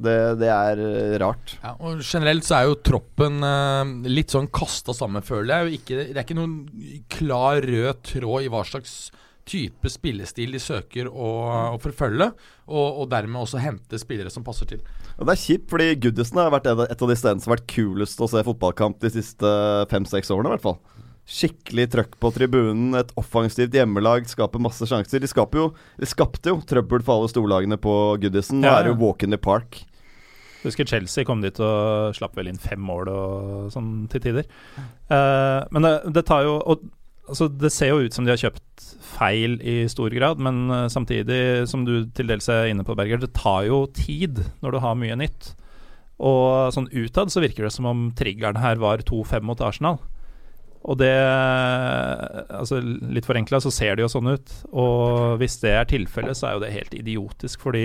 [0.00, 1.58] Det, det er eh, rart.
[1.60, 5.80] Ja, og Generelt så er jo troppen eh, litt sånn kasta sammen, føler jeg.
[5.82, 9.10] Ikke, det er ikke noen klar rød tråd i hva slags
[9.50, 11.30] type spillestil de søker å,
[11.74, 12.30] å forfølge,
[12.70, 14.84] og, og dermed også hente spillere som passer til.
[15.20, 17.68] Og det er kjipt, fordi Goodison har vært et av- de stedene som har vært
[17.68, 19.50] kulest å se fotballkamp de siste
[19.90, 20.78] fem-seks årene, i hvert fall.
[21.28, 25.20] Skikkelig trøkk på tribunen, et offensivt hjemmelag, skaper masse sjanser.
[25.20, 28.60] De, skaper jo, de skapte jo trøbbel for alle storlagene på Goodison.
[28.62, 29.84] Nå Ja, er det jo walk in the park.
[30.62, 34.44] Jeg Husker Chelsea kom dit og slapp vel inn fem mål og sånn til tider.
[35.10, 36.82] Uh, men det, det tar jo og,
[37.30, 40.86] altså, Det ser jo ut som de har kjøpt feil i stor grad, men eh,
[40.92, 44.82] samtidig, som du til dels er inne på, Berger, det tar jo tid når du
[44.84, 45.52] har mye nytt.
[46.20, 50.00] Og sånn utad så virker det som om triggeren her var 2-5 mot Arsenal.
[50.80, 54.54] Og det Altså Litt forenkla så ser det jo sånn ut.
[54.72, 57.84] Og hvis det er tilfellet, så er jo det helt idiotisk, fordi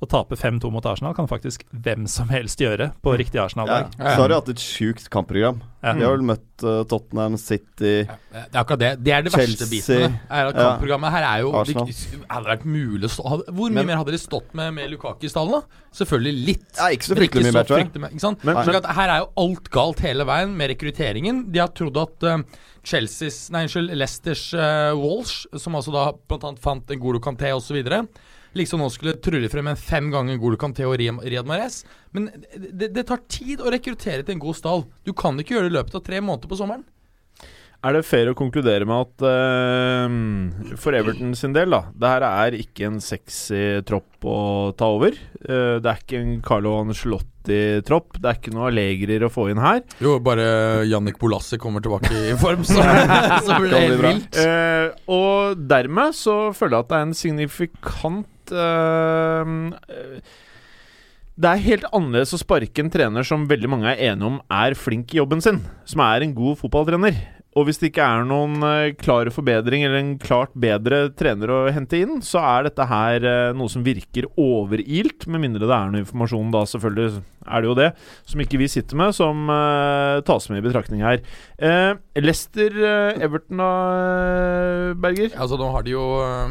[0.00, 3.90] å tape 5-2 mot Arsenal kan faktisk hvem som helst gjøre på riktig Arsenal-dag.
[3.98, 4.14] Ja.
[4.14, 5.58] Så har de hatt et sjukt kampprogram.
[5.84, 5.92] Ja.
[5.96, 8.90] De har vel møtt uh, Tottenham City Det er akkurat det.
[9.04, 10.16] Det er det verste Chelsea, biten.
[10.16, 10.56] det, Er at.
[10.60, 11.88] Kampprogrammet her er jo Arsenal.
[11.88, 14.90] det Hadde vært mulig å stå Hvor mye Men- mer hadde de stått med med
[14.92, 15.84] Lukaku i stallen, da?
[16.00, 16.66] Selvfølgelig litt.
[16.76, 17.92] Ja, ikke så fryktelig mye mer, tror jeg.
[17.92, 18.44] Ikke sant?
[18.44, 21.44] Men- men, at her er jo alt galt hele veien med rekrutteringen.
[21.52, 22.38] De har trodd at uh,
[22.84, 26.06] Chelseas Nei, unnskyld, Leicesters uh, Walsh, som altså da
[26.40, 27.80] annet fant en Goro Canté osv.,
[28.58, 31.82] liksom nå skulle trylle frem en fem ganger Golo Kanté og Riyad Mahrez.
[32.16, 34.86] Men det, det, tar tid å rekruttere til en god stall.
[35.06, 36.86] Du kan ikke gjøre det i løpet av tre måneder på sommeren.
[37.80, 42.26] Er det fair å konkludere med at uh, for Everton sin del, da Det her
[42.28, 44.40] er ikke en sexy tropp å
[44.76, 45.16] ta over.
[45.46, 48.18] Uh, det er ikke en Carlo Ancelotti-tropp.
[48.20, 49.80] Det er ikke noe Allegrier å få inn her.
[50.04, 52.84] Jo, bare Jannik Bolassi kommer tilbake i form, så,
[53.46, 54.36] så blir det helt vilt.
[54.36, 60.22] Uh, og dermed så føler jeg at det er en signifikant eh,
[61.40, 64.78] Det er helt annerledes å sparke en trener som veldig mange er enige om er
[64.78, 65.62] flink i jobben sin.
[65.88, 67.20] Som er en god fotballtrener.
[67.58, 71.58] Og hvis det ikke er noen klar klare forbedring eller en klart bedre trener å
[71.74, 75.90] hente inn, så er dette her eh, noe som virker overilt, med mindre det er
[75.90, 77.88] noe informasjon, da selvfølgelig er det jo det,
[78.30, 81.24] som ikke vi sitter med, som uh, tas med i betraktning her.
[81.58, 85.34] Uh, Lester, uh, Everton da, eh, Berger?
[85.34, 86.06] Altså, nå har de jo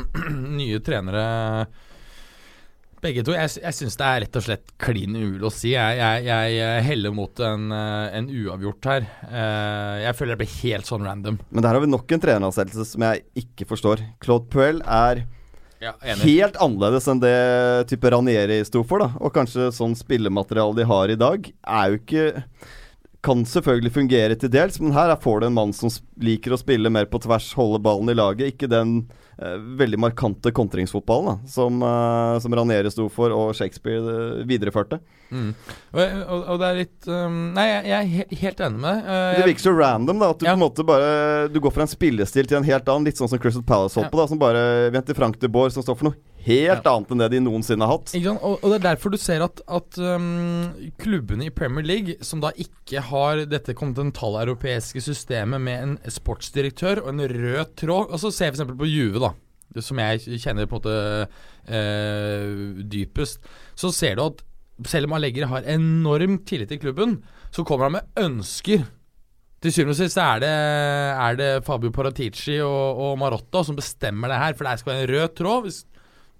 [0.60, 1.24] nye trenere
[3.04, 3.34] begge to.
[3.36, 5.72] Jeg, jeg syns det er rett og slett klin umulig å si.
[5.74, 9.10] Jeg, jeg, jeg heller mot en, øh, en uavgjort her.
[9.30, 11.40] Eh, jeg føler det blir helt sånn random.
[11.50, 14.04] Men der har vi nok en treneransettelse som jeg ikke forstår.
[14.24, 15.26] Claude Puel er
[15.80, 15.94] Ja,
[16.26, 17.38] helt annerledes enn det
[17.88, 19.14] type Ranieri sto for, da.
[19.24, 22.26] Og kanskje sånn spillemateriale de har i dag, er jo ikke
[23.24, 25.92] kan selvfølgelig fungere til dels, men her får du en mann som
[26.24, 28.54] liker å spille mer på tvers, holde ballen i laget.
[28.54, 34.44] Ikke den eh, veldig markante kontringsfotballen som, eh, som Ranieri sto for og Shakespeare eh,
[34.50, 35.00] videreførte.
[35.32, 35.52] Mm.
[35.94, 37.98] Og, og, og det er litt um, Nei, jeg, jeg
[38.34, 39.04] er helt enig med deg.
[39.06, 40.56] Uh, Det virker så random da at du Ja.
[40.56, 41.12] på en måte bare
[41.54, 44.10] Du går fra en spillestil til en helt annen, litt sånn som Crystal Palace holdt
[44.10, 44.14] Ja.
[44.16, 46.18] på, da, som bare venter Frank de Boer, som står for noe
[46.50, 48.14] helt annet enn det de noensinne har hatt.
[48.18, 52.44] Og, og det er derfor du ser at, at um, klubbene i Premier League, som
[52.44, 58.50] da ikke har dette kontinentaleuropeiske systemet med en sportsdirektør og en rød tråd Altså Se
[58.50, 58.66] f.eks.
[58.80, 59.34] på Juve, da.
[59.86, 60.96] Som jeg kjenner på en måte
[61.70, 63.44] eh, dypest.
[63.78, 64.46] Så ser du at
[64.90, 67.20] selv om Allegri har enorm tillit til klubben,
[67.52, 68.88] så kommer han med ønsker.
[69.60, 74.32] Til syvende og sist er det, er det Fabio Paratici og, og Marotta som bestemmer
[74.32, 75.66] det her, for det skal være en rød tråd.
[75.66, 75.82] Hvis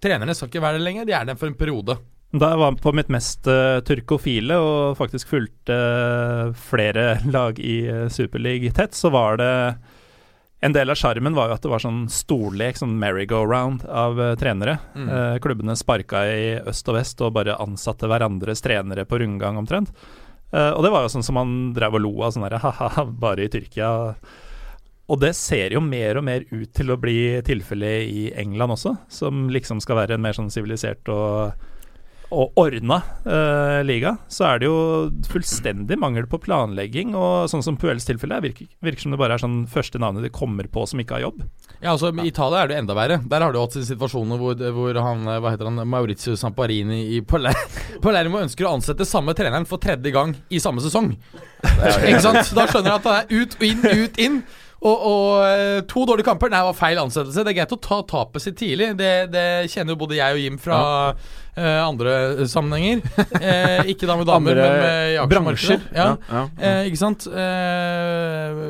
[0.04, 1.98] Trenerne skal ikke være det lenger, de er det for en periode.
[2.30, 7.82] Da jeg var på mitt mest uh, turkofile og faktisk fulgte uh, flere lag i
[7.90, 9.54] uh, Superleague tett, så var det
[10.62, 14.34] En del av sjarmen var jo at det var sånn storlek, sånn merry-go-round av uh,
[14.36, 14.74] trenere.
[14.92, 15.08] Mm.
[15.08, 19.94] Eh, klubbene sparka i øst og vest og bare ansatte hverandres trenere på rundgang omtrent.
[20.52, 23.06] Eh, og det var jo sånn som man drev og lo av, sånn derre ha-ha,
[23.08, 23.92] bare i Tyrkia.
[25.10, 27.18] Og det ser jo mer og mer ut til å bli
[27.48, 31.58] tilfellet i England også, som liksom skal være en mer sånn sivilisert og
[32.30, 34.76] og ordna eh, liga, så er det jo
[35.32, 37.16] fullstendig mangel på planlegging.
[37.18, 40.28] Og sånn som Puels tilfelle er, virker, virker som det bare er sånn første navnet
[40.28, 41.42] de kommer på som ikke har jobb.
[41.80, 43.18] Ja, altså I Italia er det enda verre.
[43.34, 47.24] Der har du hatt situasjoner hvor, hvor han eh, hva heter han, Maurizio Samparini i
[47.26, 47.66] Paler-
[48.06, 51.16] Palermo ønsker å ansette samme treneren for tredje gang i samme sesong.
[51.66, 52.54] Ikke sant?
[52.54, 54.42] Da skjønner jeg at det er ut, og inn, ut, inn.
[54.80, 56.52] Og, og eh, to dårlige kamper.
[56.52, 57.44] Nei, det var feil ansettelse.
[57.44, 58.94] Det er greit å ta tapet sitt tidlig.
[59.00, 60.80] Det, det kjenner jo både jeg og Jim fra
[61.60, 63.04] eh, andre sammenhenger.
[63.36, 65.84] uh, ikke da med damer, Andre men med i bransjer.
[65.84, 66.30] aksjemarkedet.
[66.32, 66.46] Ja.
[66.64, 66.78] ja.
[66.80, 67.28] uh, ikke sant?
[67.28, 68.64] Eh,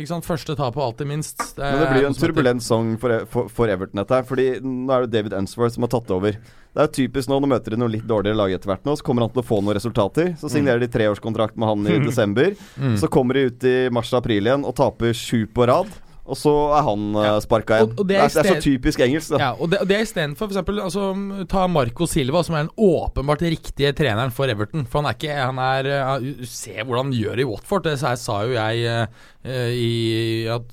[0.00, 0.28] ikke sant?
[0.30, 1.36] Første tap og alltid minst.
[1.58, 4.26] Det Men det blir jo en turbulent song for, for, for Everton, dette her.
[4.28, 6.40] Fordi nå er det David Unsworth som har tatt over.
[6.70, 8.94] Det er jo typisk nå, nå møter de noe litt dårligere lag etter hvert nå,
[8.94, 10.34] så kommer han til å få noen resultater.
[10.38, 12.54] Så signerer de treårskontrakt med han i desember.
[12.78, 12.94] Mm.
[13.00, 15.90] Så kommer de ut i mars-april igjen og taper sju på rad.
[16.30, 17.32] og så er han ja.
[17.42, 17.88] sparka igjen.
[17.90, 19.38] Og- og det, er, det er så typisk engelsk, da.
[19.42, 20.60] Ja, og det, og det er istedenfor f.eks.
[20.84, 21.08] Altså,
[21.50, 24.86] ta Marco Silva, som er den åpenbart riktige treneren for Everton.
[24.86, 27.88] For han er ikke Han er uh, Se hvordan han gjør det i Watford.
[27.88, 30.70] Det sa, sa jo jeg uh, i at,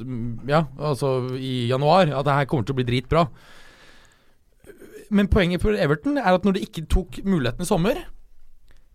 [0.54, 3.26] Ja, altså i januar, at det her kommer til å bli dritbra.
[5.10, 8.06] Men poenget for Everton er at når de ikke tok muligheten i sommer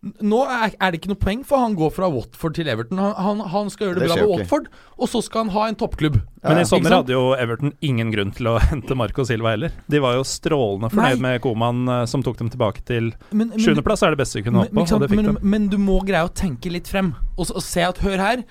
[0.02, 2.98] nå er, er det ikke noe poeng, for han går fra Watford til Everton.
[2.98, 4.40] Han, han, han skal gjøre det, Det bra På med.
[4.40, 4.64] Watford,
[4.98, 6.16] og så skal han ha en toppklubb.
[6.42, 9.76] Men i sommer hadde jo Everton ingen grunn til å hente Marco Silva heller.
[9.86, 10.96] De var jo strålende Nei.
[10.96, 14.02] fornøyd med Koman, eh, som tok dem tilbake til sjuendeplass.
[14.02, 16.90] er det beste de kunne håpe på, men, men du må greie å tenke litt
[16.90, 17.12] frem.
[17.36, 18.42] Og, og se at hør her.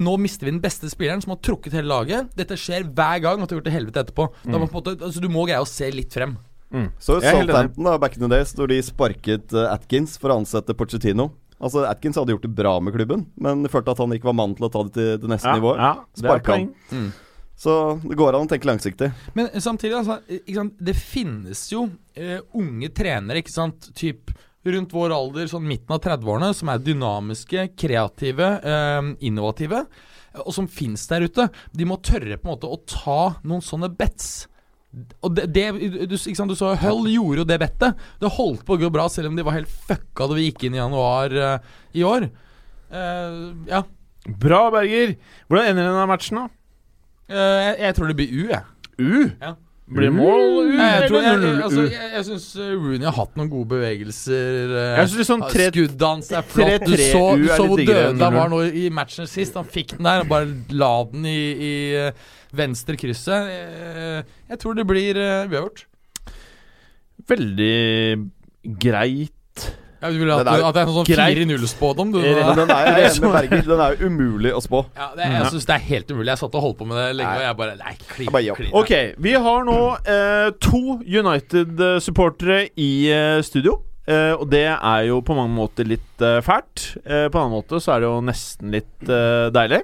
[0.00, 2.30] Nå mister vi den beste spilleren som har trukket hele laget.
[2.38, 4.30] Dette skjer hver gang at du har gjort det helvete etterpå.
[4.46, 6.38] Da må på en måte, altså, du må greie å se litt frem.
[6.98, 7.48] Så helt enig.
[7.50, 11.30] Southampton da, back in the days, når de sparket uh, Atkins for å ansette Pochettino.
[11.60, 14.54] Altså Atkins hadde gjort det bra med klubben, men følte at han ikke var mann
[14.56, 15.82] til å ta det til det neste Ja, nivået.
[15.82, 16.70] ja, Sparka han.
[16.94, 17.10] Mm.
[17.60, 19.10] Så det går an å tenke langsiktig.
[19.36, 24.32] Men samtidig, altså, ikke sant, det finnes jo uh, unge trenere, ikke sant, typ
[24.64, 29.86] rundt vår alder, sånn midten av 30-årene, som er dynamiske, kreative, eh, innovative,
[30.44, 31.46] og som fins der ute.
[31.72, 34.49] De må tørre på en måte å ta noen sånne bets.
[35.22, 35.66] Og det, det
[36.10, 37.98] du, sant, du så Hull gjorde jo det bettet.
[38.18, 40.66] Det holdt på å gå bra, selv om de var helt fucka da vi gikk
[40.66, 42.26] inn i januar uh, i år.
[42.90, 43.84] Uh, ja.
[44.26, 45.14] Bra, Berger.
[45.46, 46.46] Hvordan ender denne matchen, da?
[47.30, 48.64] Uh, jeg, jeg tror det blir U, jeg.
[48.98, 49.12] U?
[49.38, 49.54] Ja.
[49.90, 50.68] Blir det mål?
[50.78, 54.74] Nei, jeg, tror, jeg, jeg, altså, jeg, jeg syns Rooney har hatt noen gode bevegelser.
[54.78, 56.84] eh, Jeg synes liksom tre- Skuddet er flott.
[56.86, 59.58] Du 3-3 så, du så hvor diggere død han var nå i matchen sist.
[59.58, 61.38] Han fikk den der og bare la den i,
[61.70, 61.72] i
[62.04, 62.12] eh,
[62.54, 63.50] venstre krysset.
[63.50, 65.84] Jeg, Jeg tror det blir eh, uavgjort.
[67.30, 68.30] Veldig
[68.80, 69.34] greit.
[70.00, 72.12] Ja, du vil at, er jo at det er sånn 4-0-spådom?
[72.14, 73.00] Du, den er,
[73.66, 74.80] den er jo umulig å spå.
[74.96, 76.30] ja, det, jeg syns det er helt umulig.
[76.32, 78.70] Jeg satt og holdt på med det lenge, og jeg bare Nei, klin, Jeg bare
[78.80, 78.92] Ok,
[79.26, 83.76] vi har nå eh, to United-supportere i eh, studio.
[84.08, 86.86] Eh, og det er jo på mange måter litt eh, fælt.
[87.04, 89.82] Eh, på en annen måte så er det jo nesten litt eh, deilig.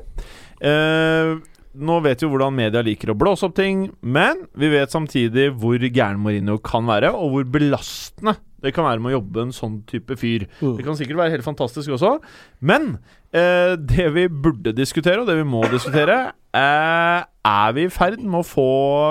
[0.65, 1.35] Eh,
[1.77, 5.51] nå vet vi jo hvordan media liker å blåse opp ting, men vi vet samtidig
[5.61, 9.55] hvor gæren Mourinho kan være, og hvor belastende det kan være med å jobbe en
[9.55, 10.47] sånn type fyr.
[10.61, 12.17] Det kan sikkert være helt fantastisk også,
[12.65, 12.97] men
[13.37, 16.19] eh, det vi burde diskutere, og det vi må diskutere,
[16.57, 18.71] eh, er vi i ferd med å få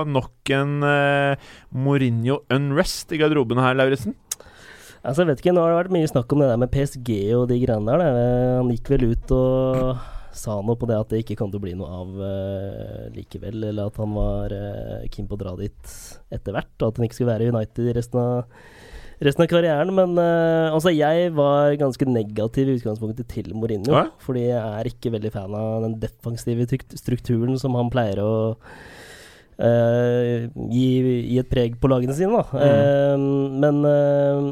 [0.09, 4.17] nok en eh, Mourinho-unrest i garderoben her, Lauritzen?
[5.05, 7.09] Altså, jeg vet ikke, Nå har det vært mye snakk om det der med PSG
[7.37, 8.01] og de greiene der.
[8.01, 8.27] Det.
[8.57, 11.63] Han gikk vel ut og sa noe på det at det ikke kom til å
[11.63, 13.67] bli noe av uh, likevel.
[13.69, 15.93] Eller at han var uh, keen på å dra dit
[16.33, 18.57] etter hvert, og at han ikke skulle være i United resten av,
[19.23, 19.93] resten av karrieren.
[19.95, 23.93] Men uh, altså, jeg var ganske negativ i utgangspunktet til Mourinho.
[23.93, 24.05] Ja.
[24.23, 28.35] Fordi jeg er ikke veldig fan av den defensive strukturen som han pleier å
[29.61, 30.87] uh, gi,
[31.31, 32.63] gi et preg på lagene sine, da.
[32.65, 33.25] Eh,
[33.63, 34.49] men eh,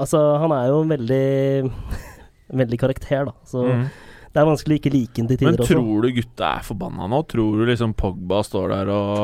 [0.00, 1.24] altså, han er jo en veldig
[2.58, 3.34] Veldig karakter, da.
[3.44, 3.60] Så
[4.34, 5.76] det er vanskelig å ikke like ham til tider også.
[5.76, 7.20] Men tror du gutta er forbanna nå?
[7.32, 9.14] Tror du liksom Pogba står der og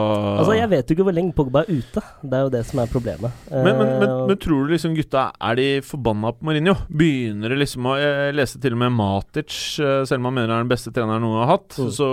[0.40, 2.02] Altså, jeg vet jo ikke hvor lenge Pogba er ute.
[2.24, 3.30] Det er jo det som er problemet.
[3.52, 6.74] men, men, men, Eh, men tror du liksom gutta Er de forbanna på Mourinho?
[6.88, 10.54] Begynner det liksom å Jeg leste til og med Matic, eh, selv om han mener
[10.54, 11.90] han er den beste treneren noen har hatt, Mm.
[11.90, 12.08] så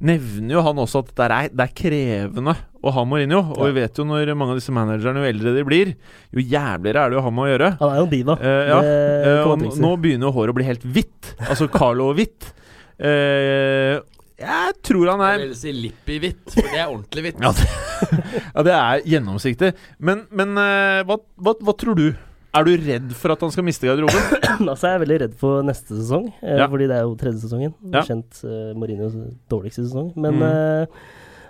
[0.00, 2.54] nevner jo han også at det er, det er krevende
[2.84, 3.40] å ha Mourinho.
[3.54, 3.68] Og Ja.
[3.72, 5.94] vi vet jo når mange av disse managerne, jo eldre de blir,
[6.34, 7.70] jo jævligere er det å ha med å gjøre.
[7.80, 8.38] han er jo din diva.
[8.40, 11.34] Eh, ja, eh, og nå begynner jo håret å bli helt hvitt.
[11.48, 12.52] Altså Carlo hvitt.
[12.98, 14.00] Eh,
[14.34, 17.40] jeg tror han er Jeg vil si Lippi-hvitt, for det er ordentlig hvitt.
[17.40, 17.68] Ja, det,
[18.56, 19.72] ja, det er gjennomsiktig.
[20.00, 22.08] Men, men eh, hva, hva, hva tror du?
[22.54, 24.14] Er du redd for at han skal miste garderoben?
[24.70, 26.68] altså, jeg er veldig redd for neste sesong, eh, Ja.
[26.70, 27.74] fordi det er jo tredje sesongen.
[27.90, 28.02] Ja.
[28.06, 29.16] Kjent eh, Mourinhos
[29.50, 30.12] dårligste sesong.
[30.14, 30.42] Men Mm.
[30.46, 30.86] eh,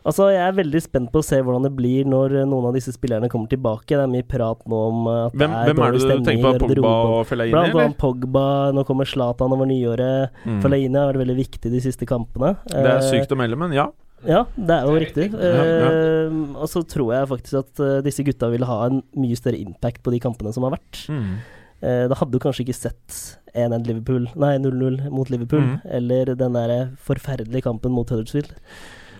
[0.08, 2.74] altså, jeg er veldig spent på å se hvordan det blir når eh, noen av
[2.78, 3.92] disse spillerne kommer tilbake.
[3.92, 6.24] Det er mye prat nå om eh, at Hvem, det er hvem er det du
[6.30, 6.68] tenker på?
[6.72, 8.46] Pogba og Fellaini, Blant annet Pogba.
[8.72, 10.32] Nå kommer Zlatan over nyåret.
[10.48, 10.62] Mm.
[10.64, 12.56] Fellaini har vært veldig viktig de siste kampene.
[12.64, 13.90] Det er Eh, sykt å melde, men ja.
[14.28, 15.28] Ja, det er jo riktig.
[15.32, 15.90] Ja, ja.
[15.90, 19.60] Eh, og så tror jeg faktisk at uh, disse gutta vil ha en mye større
[19.60, 21.04] impact på de kampene som har vært.
[21.12, 21.38] Mm.
[21.84, 23.20] Uh, da hadde du kanskje ikke sett
[23.52, 25.78] 1-1 Liverpool Nei, 0-0 mot Liverpool, mm.
[25.98, 28.54] eller den der forferdelige kampen mot Huddersfield.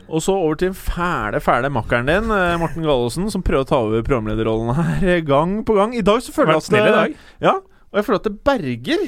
[0.05, 3.79] Og så over til den fæle, fæle makkeren din, Morten Gallosen, som prøver å ta
[3.87, 5.95] over programlederrollen her gang på gang.
[5.97, 7.15] I dag så føler jeg at det, i dag.
[7.47, 7.55] Ja,
[7.89, 9.07] og jeg føler at det Berger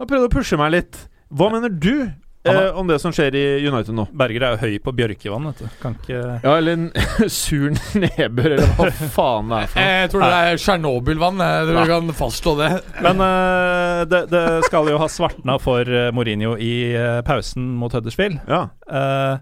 [0.00, 0.98] har prøvd å pushe meg litt.
[1.34, 2.10] Hva mener du
[2.52, 4.04] eh, om det som skjer i United nå?
[4.12, 5.68] Berger er jo høy på bjørkevann, vet du.
[5.82, 6.84] Kan ikke Ja, eller en
[7.32, 9.88] sur nedbør, eller hva faen det er for noe.
[10.02, 11.42] Jeg tror det er Tsjernobyl-vann.
[11.46, 12.70] jeg tror Vi kan fastslå det.
[13.06, 17.92] Men eh, det, det skal jo ha svartna for eh, Mourinho i eh, pausen mot
[17.96, 18.40] Huddersfield.
[18.50, 18.64] Ja.
[18.90, 19.36] Eh,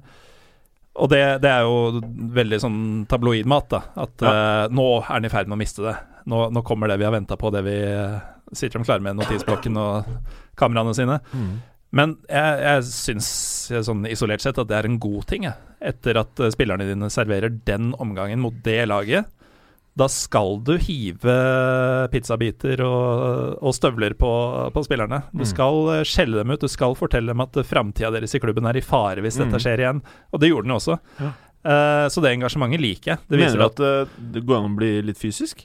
[0.93, 2.03] Og det, det er jo
[2.37, 3.79] veldig sånn tabloidmat, da.
[4.05, 5.95] At eh, nå er han i ferd med å miste det.
[6.29, 8.19] Nå, nå kommer det vi har venta på, det vi eh,
[8.53, 10.11] sitter som klare med notisblokken og
[10.61, 11.17] kameraene sine.
[11.93, 13.29] Men jeg, jeg syns
[13.71, 15.59] eh, sånn isolert sett at det er en god ting, jeg.
[15.93, 19.29] Etter at eh, spillerne dine serverer den omgangen mot det laget.
[19.93, 21.35] Da skal du hive
[22.13, 24.31] pizzabiter og, og støvler på,
[24.73, 25.19] på spillerne.
[25.35, 25.51] Du Mm.
[25.53, 28.79] skal eh, skjelle dem ut, du skal fortelle dem at framtida deres i klubben er
[28.81, 29.45] i fare hvis Mm.
[29.51, 30.01] dette skjer igjen.
[30.33, 30.99] Og det gjorde den også.
[31.21, 31.33] Ja.
[31.63, 33.19] Uh, så det engasjementet liker jeg.
[33.31, 35.61] Det Mener du at at det går an å bli litt fysisk?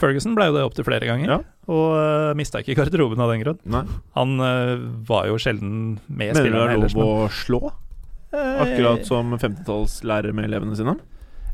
[0.00, 1.38] Ferguson ble jo det opptil flere ganger, Ja.
[1.70, 3.60] og uh, mista ikke garderoben av den grunn.
[3.70, 3.84] Nei.
[4.18, 4.74] Han uh,
[5.06, 7.60] var jo sjelden med Mener du det spillerne er lov å slå?
[8.34, 10.96] Eh, Akkurat som 50-tallslærere med elevene sine?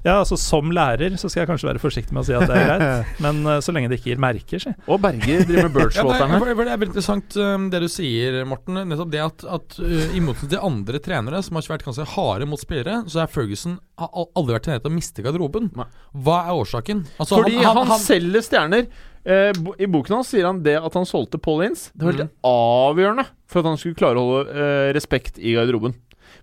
[0.01, 2.57] Ja, altså Som lærer så skal jeg kanskje være forsiktig med å si at det
[2.57, 4.73] er greit, men uh, så lenge det ikke gir merker, si.
[4.89, 8.39] Og Berger driver med Ja, det, for det er veldig interessant um, det du sier,
[8.49, 8.81] Morten.
[8.89, 12.49] Nettopp det at, at uh, I motsetning til andre trenere som har vært ganske harde
[12.49, 15.69] mot spillere, så er Ferguson har aldri vært trenert til å miste garderoben.
[15.77, 17.05] Hva er årsaken?
[17.21, 18.89] Altså, Fordi han, selger stjerner.
[19.21, 21.91] Uh, bo- I boken hans sier han det at han solgte Paul Ince.
[21.93, 25.93] Det var helt avgjørende for at han skulle klare å holde eh, respekt i garderoben.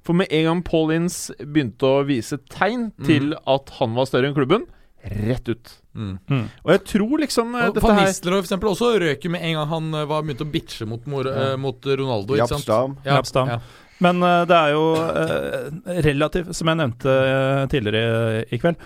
[0.06, 4.30] For med en gang Paul Ince begynte å vise tegn til at han var større
[4.30, 4.68] enn klubben,
[5.08, 5.74] rett ut.
[5.98, 6.46] mm.
[6.66, 9.46] Og jeg tror liksom eh, Og dette Van Nistelrooy for eksempel også røk jo med
[9.48, 12.36] en gang han uh, var begynte å bitche mot, mor, uh, mot Ronaldo.
[12.36, 12.68] Ikke sant?
[13.08, 13.52] Japstam.
[13.54, 13.84] Ja, ja.
[14.04, 18.82] Men uh, det er jo uh, relativt, som jeg nevnte eh, tidligere i kveld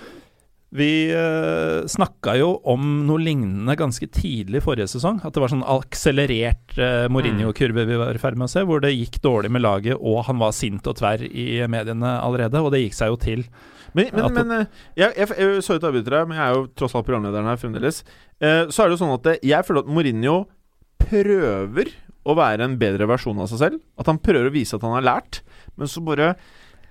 [0.72, 5.20] Vi uh, snakka jo om noe lignende ganske tidlig forrige sesong.
[5.28, 8.80] At det var sånn akselerert uh, Mourinho-kurve vi var i ferd med å se, hvor
[8.84, 12.72] det gikk dårlig med laget, og han var sint og tverr i mediene allerede, og
[12.72, 13.46] det gikk seg jo til.
[13.98, 16.96] Men, men, men eh, jeg, jeg, jeg ut avbryter her, men jeg er jo tross
[16.96, 18.02] alt programlederen her fremdeles.
[18.40, 20.38] Eh, så er det jo sånn at eh, jeg føler at Mourinho
[21.02, 23.82] prøver å være en bedre versjon av seg selv.
[24.00, 25.42] At han prøver å vise at han har lært,
[25.76, 26.36] men så bare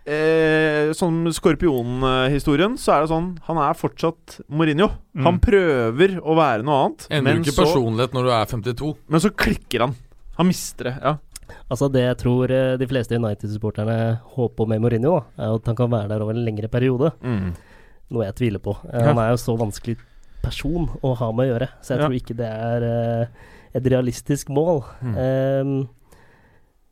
[0.07, 4.91] eh, Sånn Skorpion-historien, så er det sånn Han er fortsatt Mourinho.
[5.15, 5.25] Mm.
[5.27, 8.93] Han prøver å være noe annet, Endrer ikke så, personlighet når du er 52.
[9.09, 9.97] men så klikker han.
[10.39, 10.95] Han mister det.
[11.03, 11.17] Ja.
[11.71, 13.97] Altså Det jeg tror eh, de fleste United-supporterne
[14.37, 17.13] håper med Mourinho, er at han kan være der over en lengre periode.
[17.23, 17.53] Mm.
[18.11, 18.77] Noe jeg tviler på.
[18.93, 19.99] Eh, Han er jo så vanskelig
[20.43, 22.07] person å ha med å gjøre, så jeg Ja.
[22.07, 23.27] tror ikke det er eh,
[23.75, 24.81] et realistisk mål.
[25.03, 25.15] Mm.
[25.15, 25.89] Um,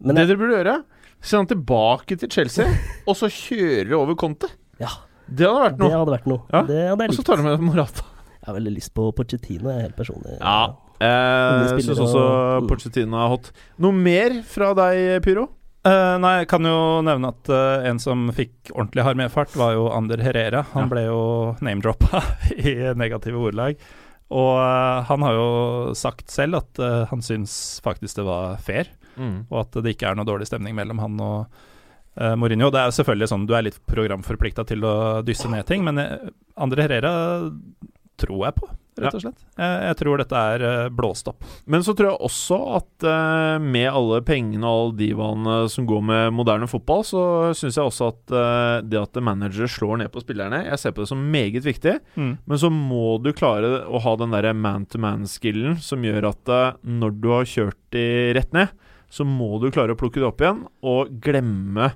[0.05, 0.75] men det jeg, dere burde gjøre,
[1.21, 2.67] sende han tilbake til Chelsea,
[3.07, 4.51] og så kjører over Conte.
[4.81, 4.91] Ja.
[5.29, 5.89] Det hadde vært noe.
[5.91, 6.41] det hadde vært noe.
[6.55, 8.05] Ja, Det hadde jeg Og så tar du med Morata.
[8.39, 10.39] Jeg har veldig lyst på Pochettino, helt personlig.
[10.41, 10.59] Ja.
[10.99, 12.69] Jeg spillere syns også og-.
[12.71, 13.51] Pochettino er hot.
[13.79, 15.45] Noe mer fra deg, Pyro?
[15.87, 19.77] Uh, nei, jeg kan jo nevne at uh, en som fikk ordentlig hard medfart, var
[19.77, 20.65] jo Ander Herrera.
[20.73, 20.91] Han Ja.
[20.91, 21.21] ble jo
[21.65, 22.23] name-droppa
[22.59, 23.77] i negative ordelag.
[24.33, 25.47] Og uh, han har jo
[25.97, 28.91] sagt selv at eh, han syns faktisk det var fair,
[29.51, 31.61] og at det ikke er noe dårlig stemning mellom han og
[32.21, 32.71] uh, Mourinho.
[32.75, 36.01] Det er jo selvfølgelig sånn du er litt programforplikta til å dysse ned ting, men
[36.01, 37.15] André Ander Herrera
[38.19, 39.43] tror jeg på, rett og slett.
[39.59, 41.47] Jeg, jeg tror dette er eh, blåst opp.
[41.71, 46.03] Men så tror jeg også at uh, med alle pengene og alle divaene som går
[46.11, 47.23] med moderne fotball, så
[47.59, 51.05] syns jeg også at uh, det at managere slår ned på spillerne Jeg ser på
[51.05, 51.99] det som meget viktig.
[52.19, 57.19] Men så må du klare å ha den derre man-to-man-skillen som gjør at uh, når
[57.23, 58.75] du har kjørt de rett ned,
[59.11, 61.87] så må du klare å plukke det opp igjen og glemme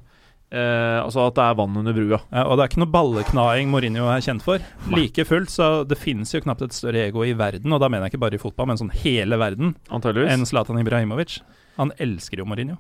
[0.53, 2.19] eh, Altså at det er vann under brua.
[2.33, 4.65] Ja, og det er ikke noe balleknaing Mourinho er kjent for.
[4.93, 8.07] Like fullt, så det finnes jo knapt et større ego i verden, og da mener
[8.09, 11.41] jeg ikke bare i fotball, men sånn hele verden, enn Zlatan Ibrahimovic.
[11.81, 12.77] Han elsker jo Mourinho.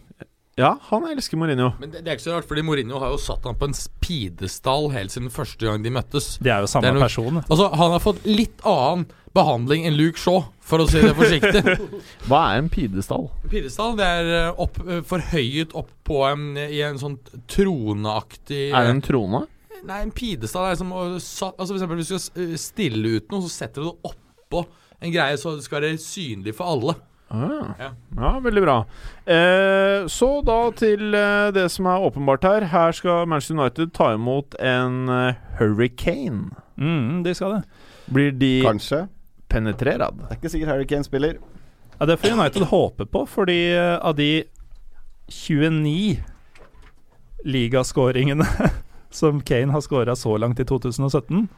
[0.61, 1.71] Ja, han elsker Mourinho.
[1.81, 3.77] Men det, det er ikke så rart, fordi Mourinho har jo satt han på en
[4.05, 6.35] pidestall helt siden første gang de møttes.
[6.45, 7.41] Det er jo samme Det er noe- person.
[7.47, 11.63] Altså, Han har fått litt annen behandling enn Luke Shaw, for å si det forsiktig.
[12.29, 13.29] Hva er en pidestall?
[13.53, 17.19] Pidestall det er eh, opp, eh, forhøyet opp på en, i en sånn
[17.51, 19.45] troneaktig Er det en trone?
[19.83, 23.45] Nei, en pidestall er som Altså For eksempel hvis du skal eh, stille ut noe,
[23.47, 24.67] så setter du det oppå
[25.03, 26.95] en greie så det skal være synlig for alle.
[27.33, 27.73] Ah.
[27.79, 27.89] Ja.
[28.17, 28.77] Ja, veldig bra.
[29.25, 32.69] Eh, så da til eh, det som er åpenbart her.
[32.71, 36.53] Her skal Manchester United ta imot en eh, hurricane.
[36.77, 37.63] Mm, de skal det.
[38.13, 39.07] Blir de Kanskje.
[39.53, 40.23] Penetrerad?
[40.25, 41.39] Det er ikke sikkert Harry Kane spiller.
[41.99, 44.31] Ja, det får United håpe på, fordi eh, av de
[45.31, 46.19] 29
[47.45, 48.47] ligaskåringene
[49.11, 51.49] som Kane har skåra så langt i 2017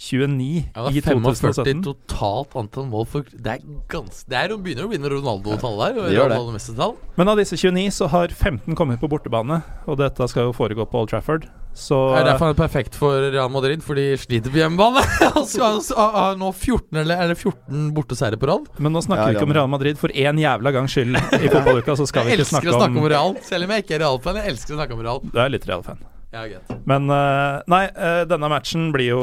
[0.00, 1.80] 29 Ja, i det er 45 2017.
[1.84, 4.22] totalt antall mål for Det er gans...
[4.24, 5.98] Det er, begynner å vinne Ronaldo-tall her.
[6.08, 6.38] Ja, det.
[6.38, 6.94] Ronaldo-mestertall.
[7.20, 10.88] Men av disse 29 så har 15 kommet på bortebane, og dette skal jo foregå
[10.88, 11.44] på Old Trafford.
[11.74, 15.02] Så Det er derfor han er perfekt for Real Madrid, for de sliter på hjemmebane.
[16.40, 18.70] Nå 14 eller er det 14 borteseiere på rad.
[18.78, 21.48] Men nå snakker Ja, vi ikke om Real Madrid for én jævla gangs skyld i
[21.48, 23.96] fotballuka, så skal vi Jeg elsker å snakke om om Real, selv om jeg ikke
[23.98, 24.40] er Real-fan.
[24.40, 25.22] Jeg elsker å snakke om Real.
[25.24, 26.02] Du er litt Real-fan.
[26.30, 26.44] Ja.
[26.86, 29.22] Men eh, nei, eh, denne matchen blir jo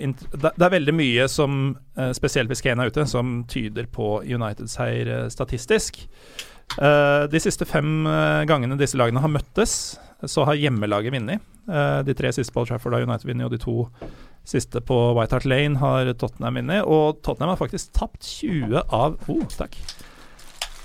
[0.00, 4.22] int det, er veldig mye som, eh, spesielt hvis Kane er ute, som tyder på
[4.24, 6.00] United-seier eh, statistisk.
[6.80, 9.98] Eh, de siste fem eh, gangene disse lagene har møttes,
[10.30, 11.44] så har hjemmelaget vunnet.
[11.66, 13.76] Eh, de tre siste på Old Trafford har United vunnet, og de to
[14.46, 16.86] siste på White Hart Lane har Tottenham vunnet.
[16.86, 19.78] Og Tottenham har faktisk tapt 20 av oh, takk.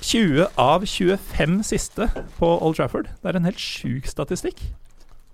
[0.01, 2.07] 20 av 25 siste
[2.39, 3.11] på Old Trafford.
[3.21, 4.63] Det er en helt sjuk statistikk.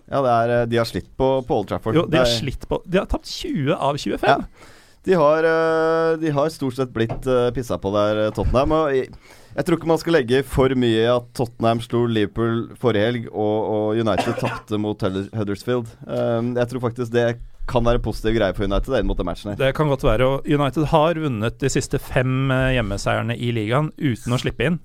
[0.08, 1.96] Ja, det er, eh, de har slitt på, på Old Trafford.
[1.96, 4.28] Jo, de har slitt på De har tapt 20 av 25.
[4.28, 4.74] Ja.
[5.08, 8.76] De har, eh, de har stort sett blitt pissa på der, Tottenham.
[8.76, 9.20] Og
[9.58, 13.30] jeg, tror ikke man skal legge for mye i at Tottenham slo Liverpool forrige helg,
[13.34, 15.92] og, og United tapte mot Huddersfield.
[16.06, 17.30] Um, jeg tror faktisk det
[17.68, 19.60] kan være en positiv greie for United inn mot den matchen her.
[19.60, 20.28] Det kan godt være.
[20.28, 24.80] Og United har vunnet de siste fem eh, hjemmeseierne i ligaen uten å slippe inn.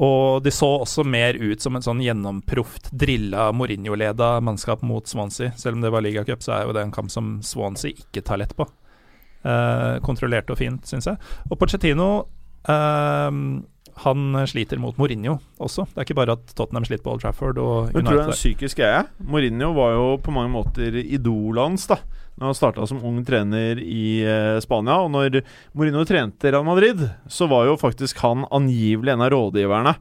[0.00, 5.52] Og de så også mer ut som en sånn gjennomproft, drilla, Mourinho-leda mannskap mot Swansea.
[5.60, 8.40] Selv om det var ligacup, så er jo det en kamp som Swansea ikke tar
[8.40, 8.64] lett på.
[9.44, 11.20] Eh, kontrollert og fint, syns jeg.
[11.50, 12.08] Og Pochettino
[12.64, 13.28] eh,
[14.04, 15.84] han sliter mot Mourinho også.
[15.90, 18.14] Det er ikke bare at Tottenham sliter på Old Trafford og Men tror du det
[18.14, 18.38] er en United.
[18.40, 19.02] psykisk greie?
[19.28, 21.98] Mourinho var jo på mange måter idolet hans da
[22.40, 24.96] Når han starta som ung trener i eh, Spania.
[25.04, 25.42] Og når
[25.76, 29.92] Mourinho trente Real Madrid, så var jo faktisk han angivelig en av rådgiverne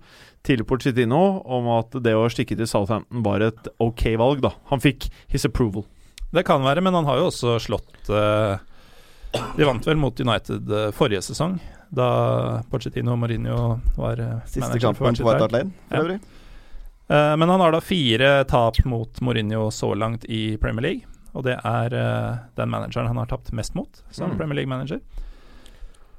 [0.48, 4.40] til Pochettino om at det å stikke til Southampton var et ok valg.
[4.46, 5.84] da Han fikk his approval.
[6.32, 8.56] Det kan være, men han har jo også slått eh,
[9.58, 11.58] De vant vel mot United eh, forrige sesong,
[11.90, 16.04] da Pochettino og Mourinho var uh, Siste kampen på White Hart Lane, for Ja.
[16.04, 16.20] øvrig.
[17.10, 21.08] Eh, men han har da fire tap mot Mourinho så langt i Premier League.
[21.34, 24.38] Og det er eh, den manageren han har tapt mest mot som Mm.
[24.38, 25.00] Premier League-manager.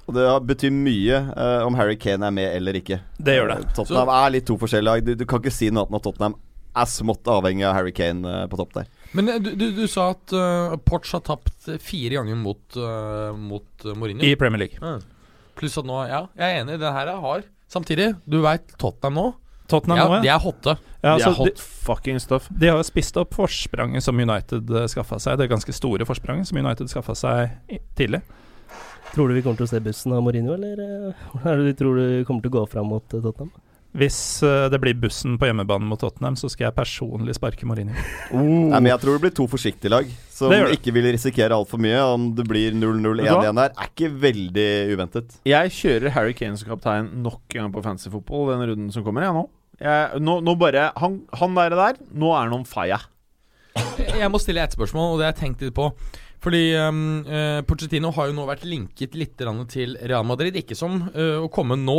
[0.09, 2.99] Og det betyr mye uh, om Harry Kane er med eller ikke.
[3.23, 3.59] Det gjør det.
[3.69, 5.05] Eh, Tottenham er litt to forskjellige lag.
[5.07, 6.35] Du, du kan ikke si noe annet enn at Tottenham
[6.81, 8.91] er smått avhengig av Harry Kane uh, på topp der.
[9.15, 12.63] Men eh, du, du, du sa at uh, Porch har tapt eh, fire ganger mot,
[12.79, 14.27] uh, mot eh, Mourinho.
[14.27, 14.79] I Premier League.
[14.83, 14.99] Ja.
[15.61, 16.79] Pluss at nå Ja, jeg er enig.
[16.81, 17.49] Det her er hard.
[17.71, 19.27] Samtidig, du veit Tottenham nå.
[19.71, 20.35] Tottenham Ja, nå, de ja.
[20.39, 20.77] er hotte.
[21.05, 22.49] ja de er er de, hot fucking stuff.
[22.51, 25.39] de har jo spist opp forspranget som United uh, skaffa seg.
[25.39, 28.23] Det ganske store forspranget som United skaffa seg tidlig.
[29.15, 31.73] Tror du vi kommer til å se bussen av Mourinho, eller eh, hvordan er det
[31.73, 33.51] du tror du kommer til å gå fram mot eh, Tottenham?
[33.91, 34.17] Hvis
[34.47, 37.97] uh, det blir bussen på hjemmebane mot Tottenham, så skal jeg personlig sparke Mourinho.
[38.35, 41.99] Nei, men Jeg tror det blir to forsiktige lag som ikke vil risikere altfor mye.
[42.15, 45.39] Om det blir 0-0-1 Vet du igjen der, er ikke veldig uventet.
[45.49, 49.07] Jeg kjører Harry Kane som kaptein nok en gang på fantasy fotball den runden som
[49.07, 49.27] kommer.
[49.27, 49.47] Jeg, nå.
[49.81, 53.03] Jeg, nå, nå bare Han, han der, der, nå er han on fire.
[54.11, 55.91] Jeg må stille et spørsmål, og det har jeg tenkt litt på.
[56.41, 59.37] Fordi um, eh, Pochettino har jo nå vært linket litt
[59.69, 60.57] til Real Madrid.
[60.57, 61.99] Ikke som uh, å komme nå,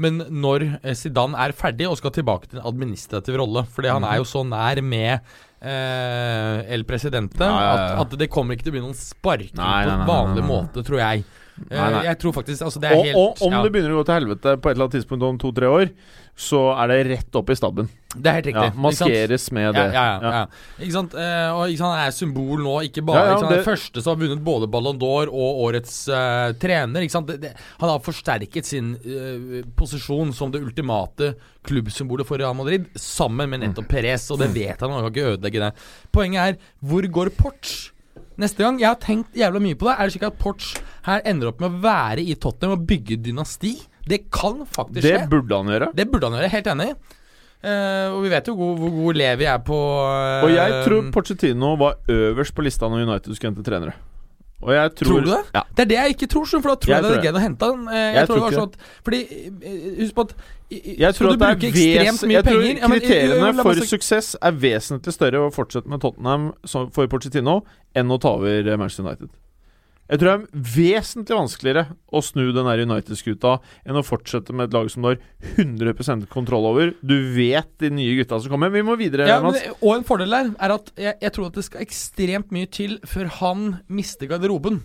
[0.00, 3.66] men når eh, Zidane er ferdig og skal tilbake til en administrativ rolle.
[3.68, 5.18] Fordi han er jo så nær med
[5.60, 8.00] eh, El Presidente Ja, ja, ja.
[8.00, 11.28] At, at det kommer ikke til å bli noen sparking på vanlig måte, tror jeg.
[11.70, 12.02] Eh, Nei, nei.
[12.08, 14.04] Jeg tror faktisk altså, Det er Og, helt og om ja, det begynner å gå
[14.08, 15.90] til helvete på et eller annet tidspunkt om to-tre år,
[16.42, 17.88] så er det rett opp i stabben.
[18.16, 18.64] Det er helt riktig.
[18.72, 19.84] Ja, maskeres med det.
[19.92, 20.40] Ja, ja, ja.
[20.80, 21.14] Ikke sant?
[21.14, 23.50] Eh, og ikke sant, han er symbol nå, ikke bare Ja, ikke sant?
[23.52, 27.04] det- Den første som har vunnet både Ballon d'Or og årets uh, trener.
[27.04, 27.26] Ikke sant?
[27.28, 31.34] Det, det, han har forsterket sin uh, posisjon som det ultimate
[31.68, 35.36] klubbsymbolet for Real Madrid, sammen med nettopp Perez, og det vet han, han kan ikke
[35.36, 35.72] ødelegge det.
[36.12, 37.91] Poenget er, hvor går Porch?
[38.40, 39.96] Neste gang, Jeg har tenkt jævla mye på det.
[39.96, 40.76] Er det slik at Porch
[41.06, 43.74] her ender opp med å være i Tottenham og bygge dynasti?
[44.08, 45.18] Det kan faktisk skje.
[45.18, 45.90] Det burde han gjøre.
[45.94, 46.88] Det burde han gjøre, helt enig.
[47.62, 51.04] Uh, og vi vet jo hvor, hvor god Levi er på uh, Og jeg tror
[51.14, 53.94] Porcetino var øverst på lista når United skulle hente trenere.
[54.62, 55.40] Og jeg tror, Tror du det?
[55.54, 55.62] Ja.
[55.76, 57.88] Det er det jeg ikke tror, for da tror Jeg jeg, det er hente han.
[57.88, 58.76] Eh, jeg, Jeg tror det var sånn at
[59.08, 60.34] Fordi eh, Husk på at
[60.70, 63.90] Jeg tror at det er ekstremt mye jeg tror penger Ja, men, eh, kriteriene for
[63.92, 67.60] suksess er vesentlig større å fortsette med Tottenham for Pochettino
[67.98, 69.34] enn å ta over Manchester United.
[70.12, 71.82] Jeg tror det er vesentlig vanskeligere
[72.12, 73.54] å snu den United-skuta
[73.88, 75.20] enn å fortsette med et lag som du har
[75.56, 76.92] 100% kontroll over.
[77.00, 78.74] Du vet de nye gutta som kommer.
[78.74, 81.56] Vi må videre, ja, men, Og en fordel der er at jeg, jeg tror at
[81.56, 84.82] det skal ekstremt mye til før han mister garderoben.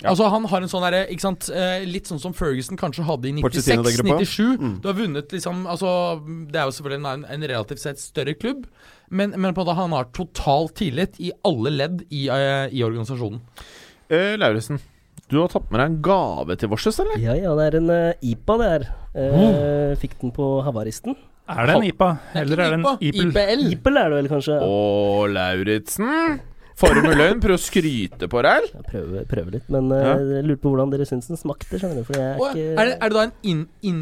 [0.00, 0.12] Ja.
[0.12, 3.28] Altså Han har en sånn der, ikke sant, eh, Litt sånn som Ferguson kanskje hadde
[3.28, 4.16] i Pochettino tenker du på?
[4.22, 4.62] 96-97.
[4.62, 4.72] Mm.
[4.80, 5.92] Du har vunnet liksom Altså
[6.24, 8.64] Det er jo selvfølgelig en, en relativt sett større klubb,
[9.10, 12.80] men, men på en måte han har total tillit i alle ledd i, eh, i
[12.86, 13.42] organisasjonen.
[14.12, 14.76] Eh, Lauritzen,
[15.32, 17.16] du har tatt med deg en gave til Vorses, eller?
[17.22, 18.86] Ja ja, det er en uh, IPA, det er.
[19.16, 21.16] Eh, Fikk den på havaristen.
[21.52, 22.08] Er det en IPA,
[22.38, 23.26] eller er det en IPL?
[23.32, 23.62] IPL.
[23.74, 24.58] IPL er det vel kanskje?
[24.62, 24.74] Å,
[25.32, 26.40] Lauritzen.
[26.82, 28.64] Fare med løgn, prøv å skryte på deg.
[28.72, 30.14] Jeg prøver, prøver litt, men Ja.
[30.18, 31.78] jeg lurte på hvordan dere syns den smakte.
[31.78, 34.00] skjønner du For jeg er Å, ikke er, det, er det da en in, in,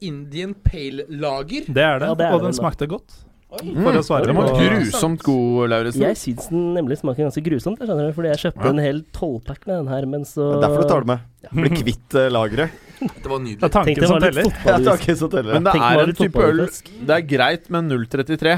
[0.00, 1.66] Indian pale lager?
[1.66, 3.18] Det er det, Ja, det er og det den vel smakte godt.
[3.60, 6.04] For å svare Den var grusomt god, Lauritzen.
[6.06, 9.02] Jeg syns den nemlig smaker ganske grusomt, jeg skjønner du, fordi jeg kjøpte en hel
[9.14, 11.30] tolvpack med den her, men så Det er derfor du tar det med.
[11.58, 12.76] Bli kvitt uh, lageret.
[13.02, 13.62] Det var Det nydelig.
[13.66, 14.52] er tanken det som teller.
[14.70, 15.56] Ja, tanken som teller.
[15.58, 16.62] Men det Tenk er en type øl.
[17.02, 18.54] Det er greit med 0,33,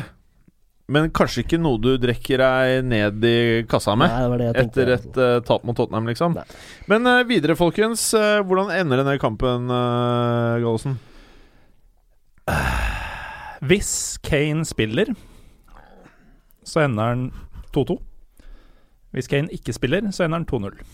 [0.94, 3.38] men kanskje ikke noe du drikker deg ned i
[3.68, 4.12] kassa med.
[4.12, 4.84] Nei, det var det jeg tenkte.
[4.84, 6.36] Etter et uh, tap mot Tottenham, liksom.
[6.36, 6.44] Nei.
[6.92, 8.12] Men uh, videre, folkens.
[8.12, 11.00] Uh, hvordan ender denne kampen, uh, Gallosen?
[13.66, 15.14] Hvis Kane spiller,
[16.64, 17.32] så ender han
[17.76, 17.96] 2-2.
[19.14, 20.84] Hvis Kane ikke spiller, så ender han 2-0.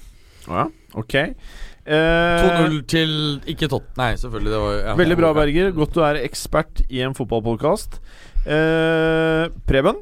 [0.48, 0.64] Ja,
[0.94, 1.14] ok.
[1.14, 3.12] Eh, 2-0 til
[3.48, 3.88] ikke Tott...
[3.98, 4.52] Nei, selvfølgelig.
[4.52, 5.32] Det var, ja, Veldig bra.
[5.36, 5.72] Berger.
[5.76, 8.00] Godt du er ekspert i en fotballpodkast.
[8.46, 10.00] Eh, Preben,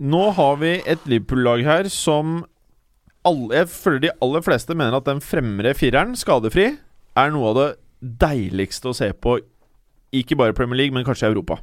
[0.00, 2.40] nå har vi et Liverpool-lag her som
[3.26, 6.70] alle, Jeg føler de aller fleste mener at den fremre fireren, skadefri,
[7.20, 7.70] er noe av det
[8.22, 9.36] deiligste å se på.
[10.16, 11.60] Ikke bare Premier League, men kanskje Europa.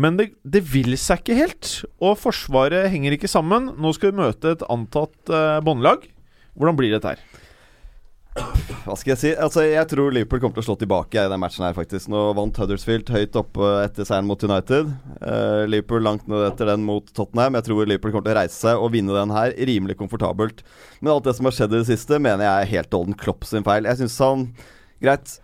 [0.00, 1.74] Men det, det vil seg ikke helt.
[2.02, 3.72] Og Forsvaret henger ikke sammen.
[3.78, 6.06] Nå skal vi møte et antatt eh, båndlag.
[6.58, 7.22] Hvordan blir dette her?
[8.84, 9.30] Hva skal jeg si?
[9.34, 12.08] Altså, jeg tror Liverpool kommer til å slå tilbake i den matchen her, faktisk.
[12.12, 14.92] Nå vant Huddersfield høyt oppe etter seieren mot United.
[15.18, 17.58] Eh, Liverpool langt ned etter den mot Tottenham.
[17.58, 20.62] Jeg tror Liverpool kommer til å reise seg og vinne den her rimelig komfortabelt.
[21.02, 23.46] Men alt det som har skjedd i det siste, mener jeg er helt Olden Klopp
[23.50, 23.90] sin feil.
[23.90, 24.50] Jeg syns han
[25.00, 25.38] Greit.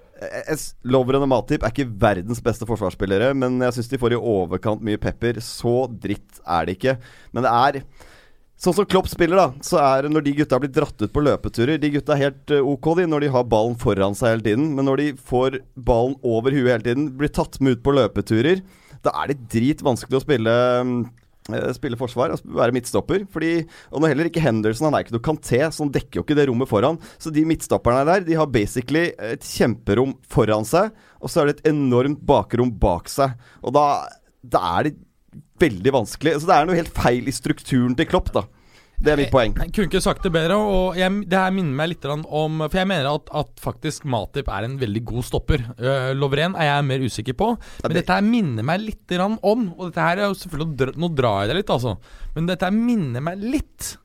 [0.89, 4.85] Lovren og Matip er ikke verdens beste forsvarsspillere, men jeg syns de får i overkant
[4.85, 5.41] mye pepper.
[5.45, 6.99] Så dritt er det ikke.
[7.37, 7.83] Men det er
[8.57, 11.21] Sånn som Klopp spiller, da, så er det når de gutta blir dratt ut på
[11.21, 14.47] løpeturer De gutta er helt eh, ok de når de har ballen foran seg hele
[14.47, 17.93] tiden, men når de får ballen over huet hele tiden, blir tatt med ut på
[17.93, 18.62] løpeturer,
[19.05, 20.55] da er det dritvanskelig å spille
[20.89, 21.03] mm,
[21.77, 23.27] Spille forsvar og være midtstopper.
[23.33, 23.53] Fordi,
[23.93, 26.39] og nå heller ikke Henderson, han er ikke noe Kanté, så han dekker jo ikke
[26.39, 27.01] det rommet foran.
[27.23, 31.59] Så de midtstopperne der, de har basically et kjemperom foran seg, og så er det
[31.59, 33.37] et enormt bakrom bak seg.
[33.63, 33.87] Og da,
[34.43, 34.97] da er det
[35.63, 36.37] veldig vanskelig.
[36.41, 38.47] Så det er noe helt feil i strukturen til Klopp, da.
[38.97, 39.53] Det er mitt poeng.
[39.61, 40.57] Jeg kunne ikke sagt det bedre.
[40.57, 42.23] Og jeg, det her minner meg litt om
[42.65, 45.67] For jeg mener at, at faktisk Matip er en veldig god stopper.
[45.77, 47.51] Uh, Lovren er jeg mer usikker på.
[47.83, 49.37] Men det- dette her minner meg litt om
[49.77, 51.97] Og dette her er jo selvfølgelig Nå drar jeg det litt, altså.
[52.35, 53.97] Men dette her minner meg litt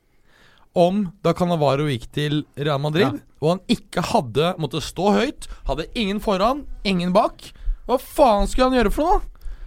[0.76, 5.48] om da Canavaro gikk til Real Madrid, og han ikke hadde måtte stå høyt.
[5.68, 7.50] Hadde ingen foran, ingen bak.
[7.89, 9.22] Hva faen skulle han gjøre for noe?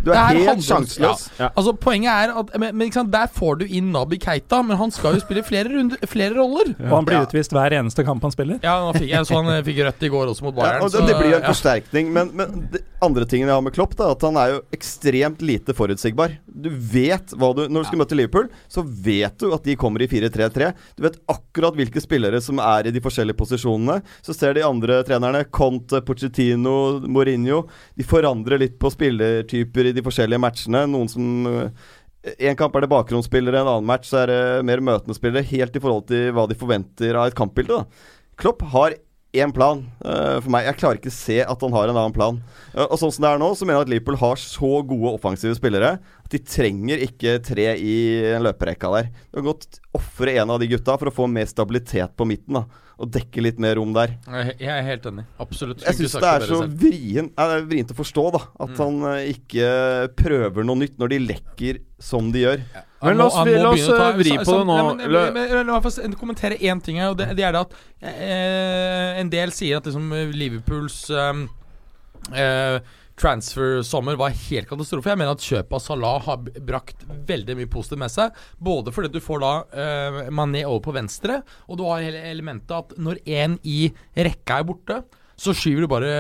[0.05, 1.27] Du er, er helt sjanseløs.
[1.39, 1.51] Ja.
[1.55, 4.79] Altså Poenget er at men, men, ikke sant, Der får du inn Nabi Keita, men
[4.81, 6.75] han skal jo spille flere, runde, flere roller.
[6.79, 8.61] Og han blir utvist hver eneste kamp han spiller.
[8.65, 10.85] Ja, nå fikk jeg så han eh, fikk rødt i går også mot Ja, Bayern.
[10.85, 11.53] og det, så, det blir jo en ja.
[11.53, 14.61] forsterkning, men, men det andre tingen jeg har med Klopp, da, at han er jo
[14.75, 16.37] ekstremt lite forutsigbar.
[16.47, 20.05] Du vet hva du Når du skal møte Liverpool, så vet du at de kommer
[20.05, 20.71] i 4-3-3.
[20.97, 24.01] Du vet akkurat hvilke spillere som er i de forskjellige posisjonene.
[24.25, 27.65] Så ser de andre trenerne, Conte, Pochettino, Mourinho,
[27.99, 30.85] de forandrer litt på spillertyper i de forskjellige matchene.
[30.91, 31.25] Noen som
[32.25, 35.45] en kamp er det bakgrunnsspillere, en annen match er det mer møtende spillere.
[35.51, 37.83] Helt i forhold til hva de forventer av et kampbilde.
[38.41, 38.97] Klopp har
[39.35, 40.69] én plan uh, for meg.
[40.69, 42.39] Jeg klarer ikke se at han har en annen plan.
[42.73, 45.15] Uh, og sånn som det er nå, så mener jeg at Liverpool har så gode
[45.19, 47.97] offensive spillere at de trenger ikke tre i
[48.43, 49.11] løperekka der.
[49.29, 52.63] Du kan godt ofre en av de gutta for å få mer stabilitet på midten.
[52.63, 54.13] da Og dekke litt mer rom der.
[54.55, 55.25] Jeg er helt enig.
[55.43, 55.81] Absolutt.
[55.83, 59.33] Jeg syns det er så vrien, eh, er vrient å forstå da at han eh,
[59.35, 59.67] ikke
[60.15, 62.63] prøver noe nytt når de lekker som de gjør.
[63.03, 64.77] Men la oss- han la oss, ta- eh, vri på så- det nå.
[64.97, 67.75] Nei, men, La- meg få kommentere én ting her, og det, det er det at
[68.01, 71.47] eh, en del sier at liksom Liverpools eh,
[72.33, 72.79] eh,
[73.21, 75.13] transfer-sommer var helt katastrofe.
[75.13, 78.39] Jeg mener at kjøpet av Salah har brakt veldig mye positivt med seg.
[78.59, 82.75] Både fordi du får da uh, Mané over på venstre, og du har hele elementet
[82.75, 83.87] at når en i
[84.19, 84.99] rekka er borte,
[85.35, 86.11] så skyver du bare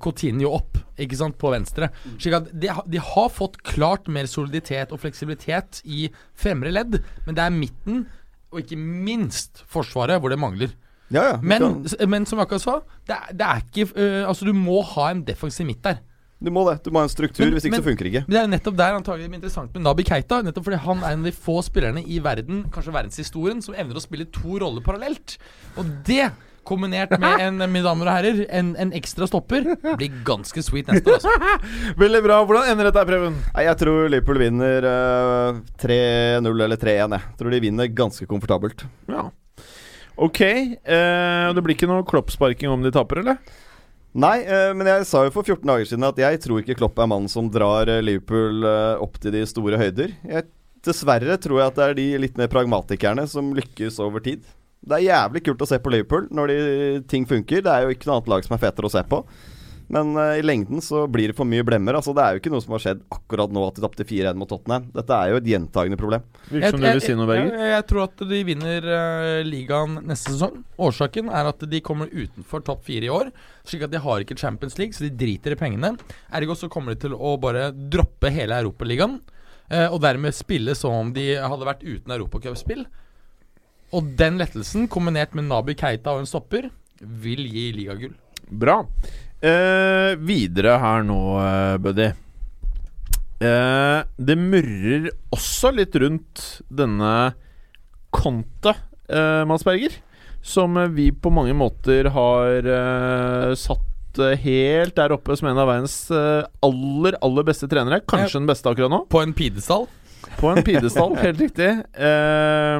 [0.00, 1.90] Coutinho opp ikke sant, på venstre.
[2.20, 6.06] Slik at de, de har fått klart mer soliditet og fleksibilitet i
[6.38, 8.06] fremre ledd, men det er midten,
[8.52, 10.72] og ikke minst Forsvaret, hvor det mangler.
[11.12, 11.36] Ja, ja.
[11.44, 12.78] Men, men som jeg akkurat sa,
[13.08, 16.00] det det er ikke uh, Altså, du må ha en defensiv midt der.
[16.42, 16.80] Du må det.
[16.82, 18.24] Du må ha en struktur, Men- hvis ikke men- så funker det ikke.
[18.26, 20.42] Men Det er jo nettopp der antagelig det er interessant med Nabi Keita.
[20.42, 23.94] Nettopp fordi han er en av de få spillerne i verden, kanskje verdenshistorien, som evner
[23.94, 25.36] å spille to roller parallelt.
[25.78, 26.32] Og det,
[26.64, 29.64] kombinert med en mine damer og herrer, en, en ekstra stopper,
[29.96, 31.18] blir ganske sweet neste år.
[31.18, 31.30] Altså.
[32.02, 32.44] Veldig bra.
[32.46, 33.38] Hvordan ender dette, Preben?
[33.54, 37.16] Jeg tror Liverpool vinner uh, 3-0 eller 3-1.
[37.18, 38.84] Jeg tror de vinner ganske komfortabelt.
[39.10, 39.28] Ja.
[40.18, 40.40] Ok.
[40.86, 43.38] Uh, det blir ikke noe kloppsparking om de taper, eller?
[44.12, 46.98] Nei, eh, men jeg sa jo for 14 dager siden at jeg tror ikke Klopp
[47.00, 50.12] er mannen som drar eh, Liverpool eh, opp til de store høyder.
[50.28, 50.48] Jeg,
[50.84, 54.44] dessverre tror jeg at det er de litt mer pragmatikerne som lykkes over tid.
[54.82, 56.58] Det er jævlig kult å se på Liverpool når de,
[57.08, 57.64] ting funker.
[57.64, 59.22] Det er jo ikke noe annet lag som er fetere å se på.
[59.92, 61.98] Men uh, i lengden så blir det for mye blemmer.
[61.98, 64.38] Altså Det er jo ikke noe som har skjedd akkurat nå at de tapte 4-1
[64.40, 64.86] mot Tottenham.
[64.94, 66.24] Dette er jo et gjentagende problem.
[66.48, 67.50] Virker som du vil si noe, Berger.
[67.52, 70.62] Jeg, jeg, tror at de vinner uh, ligaen neste sesong.
[70.88, 73.28] Årsaken er at de kommer utenfor topp fire i år.
[73.68, 75.92] Slik at de har ikke Champions League, så de driter i pengene.
[76.32, 79.20] Ergo så kommer de til å bare droppe hele Europaligaen.
[79.68, 82.86] Uh, og dermed spille som om de hadde vært uten europacupspill.
[83.92, 86.70] Og den lettelsen, kombinert med Nabi Keita og en stopper,
[87.02, 88.16] vil gi ligagull.
[88.48, 88.78] Bra.
[89.42, 92.12] Eh, videre her nå, uh, buddy.
[93.42, 97.32] Eh, det murrer også litt rundt denne
[98.12, 98.74] Conte,
[99.08, 99.96] eh, Mads Berger.
[100.42, 105.70] Som vi på mange måter har eh, satt eh, helt der oppe som en av
[105.70, 108.02] verdens aller, aller beste trenere.
[108.06, 109.04] Kanskje den beste akkurat nå.
[109.10, 109.88] På en pidestall?
[110.40, 111.70] På en pidestall, helt riktig.
[111.96, 112.78] Uh,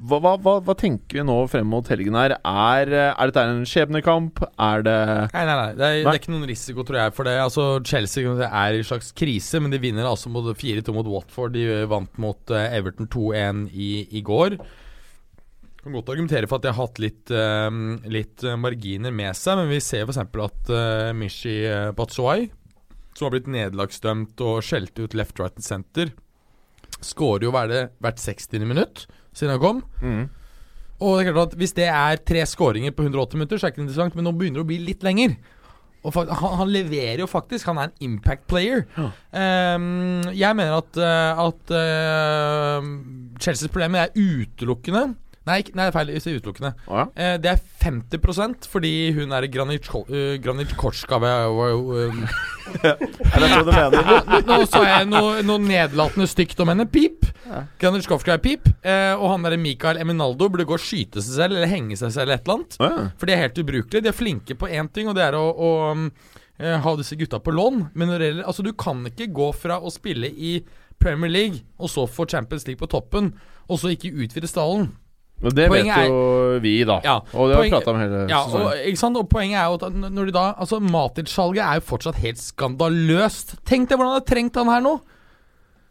[0.00, 2.32] hva, hva, hva, tenker vi nå frem mot helgen her?
[2.40, 4.40] Er, er dette en skjebnekamp?
[4.56, 4.96] Er det
[5.34, 5.72] Nei, nei, nei.
[5.76, 7.34] Det er, det er, ikke noen risiko, tror jeg, for det.
[7.42, 11.52] Altså, Chelsea er i en slags krise, men de vinner altså mot 4-2 mot Watford.
[11.56, 14.56] De vant mot uh, Everton 2-1 i, i, går.
[15.84, 17.68] Kan godt argumentere for at de har hatt litt, uh,
[18.08, 20.24] litt marginer med seg, men vi ser f.eks.
[20.24, 21.60] at uh, Mishi
[21.96, 22.48] Batshuay,
[23.12, 26.14] som har blitt nederlagsdømt og skjelt ut left, right center
[27.04, 28.60] Skårer jo hvert 60.
[28.66, 29.82] minutt siden han kom.
[30.02, 30.28] Mm.
[31.00, 33.70] Og det er klart at Hvis det er tre skåringer på 180 minutter, så er
[33.70, 35.38] det ikke interessant, men nå begynner det å bli litt lenger.
[36.00, 37.66] Han, han, leverer jo faktisk.
[37.68, 38.86] Han er en impact player.
[38.96, 39.10] Ja.
[39.76, 42.86] Um, jeg mener at, uh, at uh,
[43.40, 45.10] Chelseas problemer er utelukkende
[45.50, 46.12] Nei, nei, feil.
[46.14, 46.72] Utelukkende.
[46.86, 47.06] Oh, ja.
[47.18, 49.86] eh, det er 50 fordi hun er Granit
[53.74, 54.44] mener?
[54.46, 56.86] Nå sa jeg noe, noe nedlatende stygt om henne.
[56.90, 57.26] Pip.
[57.48, 57.64] Ja.
[58.36, 58.68] er pip.
[58.86, 62.12] Eh, og han derre Mikael Eminaldo burde gå og skyte seg selv eller henge seg
[62.14, 62.78] selv eller et eller annet.
[62.78, 63.08] Oh, ja.
[63.18, 64.04] For de er helt ubrukelige.
[64.06, 65.72] De er flinke på én ting, og det er å, å
[66.60, 67.88] eh, ha disse gutta på lån.
[67.94, 70.60] Men når det gjelder Altså, du kan ikke gå fra å spille i
[71.00, 73.32] Premier League, og så få Champions League på toppen,
[73.70, 74.90] og så ikke utvide stallen.
[75.40, 76.98] Men det poenget vet jo vi, da.
[77.04, 79.16] Ja, og det har vi prata om hele ja, og, ikke sant?
[79.16, 83.56] og poenget er jo at når de da Altså, Matic-salget er jo fortsatt helt skandaløst.
[83.68, 84.98] Tenk deg hvordan de har trengt han her nå.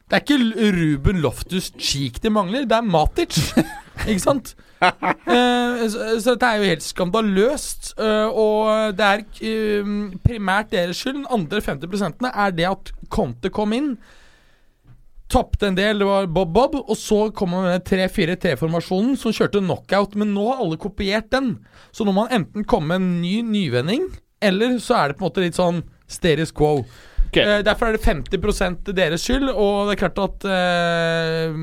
[0.09, 3.41] Det er ikke Ruben Loftus Cheek de mangler, det er Matic.
[4.09, 4.55] ikke sant?
[4.81, 7.91] uh, så, så, dette er jo helt skandaløst.
[7.99, 9.91] Uh, og det er uh,
[10.25, 11.21] primært deres skyld.
[11.21, 13.93] Den andre 50% er det at Conte kom inn.
[15.29, 16.79] Tapte en del, det var Bob-Bob.
[16.81, 20.17] Og så kom man med 3-4-3-formasjonen som kjørte knockout.
[20.17, 21.53] Men nå har alle kopiert den.
[21.91, 24.09] Så nå må man enten komme med en ny nyvending,
[24.41, 26.81] eller så er det på en måte litt sånn status quo.
[27.29, 27.43] Okay.
[27.45, 31.57] Eh, derfor er det 50% deres skyld, og det er klart at eh,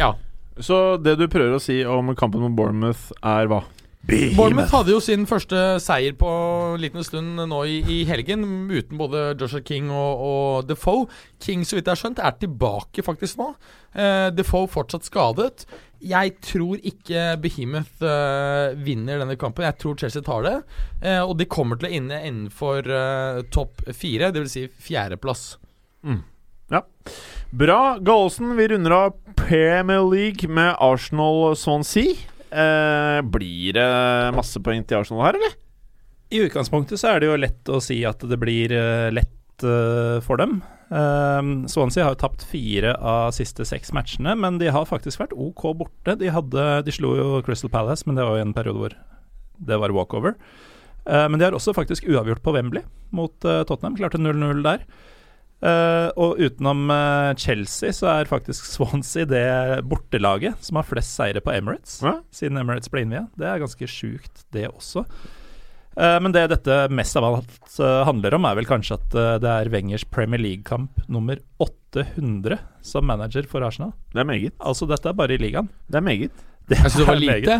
[0.00, 0.14] Ja.
[0.56, 3.60] Så det du prøver å si om kampen mot Bournemouth, er hva?
[4.06, 9.00] Bournemouth hadde jo sin første seier på en liten stund nå i, i helgen, uten
[9.00, 11.08] både Joshua King og, og Defoe.
[11.42, 13.48] King, så vidt jeg har skjønt, er tilbake faktisk nå.
[13.96, 15.66] Uh, Defoe fortsatt skadet.
[16.06, 19.66] Jeg tror ikke Behemoth uh, vinner denne kampen.
[19.66, 20.54] Jeg tror Chelsea tar det.
[21.02, 24.54] Uh, og de kommer til å inne innenfor uh, topp fire, dvs.
[24.54, 25.48] Si fjerdeplass.
[26.06, 26.22] Mm.
[26.70, 26.84] Ja.
[27.50, 27.80] Bra.
[27.98, 32.35] Gallosen, vi runder av Premier League med Arsenal-Swansea.
[32.50, 33.88] Eh, blir det
[34.36, 35.56] masse poeng til Arsenal her, eller?
[36.30, 40.18] I utgangspunktet så er det jo lett å si at det blir uh, lett uh,
[40.26, 40.58] for dem.
[40.90, 45.34] Um, Swansea har jo tapt fire av siste seks matchene, men de har faktisk vært
[45.38, 46.16] OK borte.
[46.18, 48.96] De, hadde, de slo jo Crystal Palace, men det var jo en periode hvor
[49.70, 50.34] det var walkover.
[51.06, 52.82] Uh, men de har også faktisk uavgjort på Wembley
[53.14, 53.98] mot Tottenham.
[53.98, 54.82] Klarte 0-0 der.
[55.56, 59.46] Uh, og utenom uh, Chelsea så er faktisk Swansea det
[59.88, 62.18] bortelaget som har flest seire på Emirates ja?
[62.34, 63.24] siden Emirates ble innvia.
[63.40, 65.06] Det er ganske sjukt, det også.
[65.96, 69.72] Uh, men det dette mest av alt handler om, er vel kanskje at det er
[69.72, 73.94] Wengers Premier League-kamp nummer 800 som manager for Arsenal.
[74.12, 74.54] Det er meget.
[74.60, 75.72] Altså, dette er bare i ligaen.
[75.88, 76.46] Det er meget.
[76.68, 77.58] Det altså, det var lite.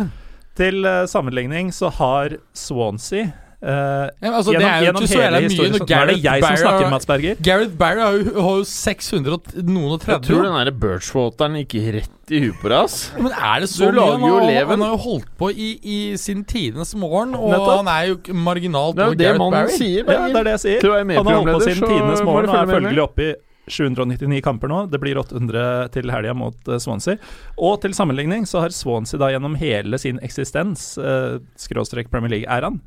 [0.57, 5.39] Til sammenligning så har Swansea Uh, ja, altså, gjennom, det er jo ikke så jævla
[5.41, 7.39] mye når Gareth er det jeg som snakker, Mats Berger?
[7.41, 10.11] Gareth Barry har jo, har jo 600 noen og 30.
[10.11, 12.99] Jeg tror den derre Birchwateren gikk rett i huet på deg, ass.
[13.17, 14.05] Men er det så du mye?
[14.13, 17.73] Han, har, han har jo holdt på i, i sin tidenes morgen, og Nettopp.
[17.79, 19.73] han er jo marginalt over Gareth Barry.
[19.73, 20.87] Sier, ja, det er det jeg sier.
[20.93, 23.33] Han har holdt på sin tidenes morgen og er følgelig oppe i
[23.67, 24.83] 799 kamper nå.
[24.91, 27.17] Det blir 800 til helga mot uh, Swansea.
[27.57, 32.79] Og til sammenligning så har Swansea da gjennom hele sin eksistens, uh, skråstrek Premier League-æraen,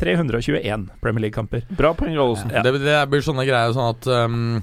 [0.00, 1.62] 321 Premier League-kamper.
[1.78, 2.50] Bra poeng, Gallosen.
[2.54, 2.62] Ja.
[2.62, 4.62] Det, det, blir sånne greier sånn at um,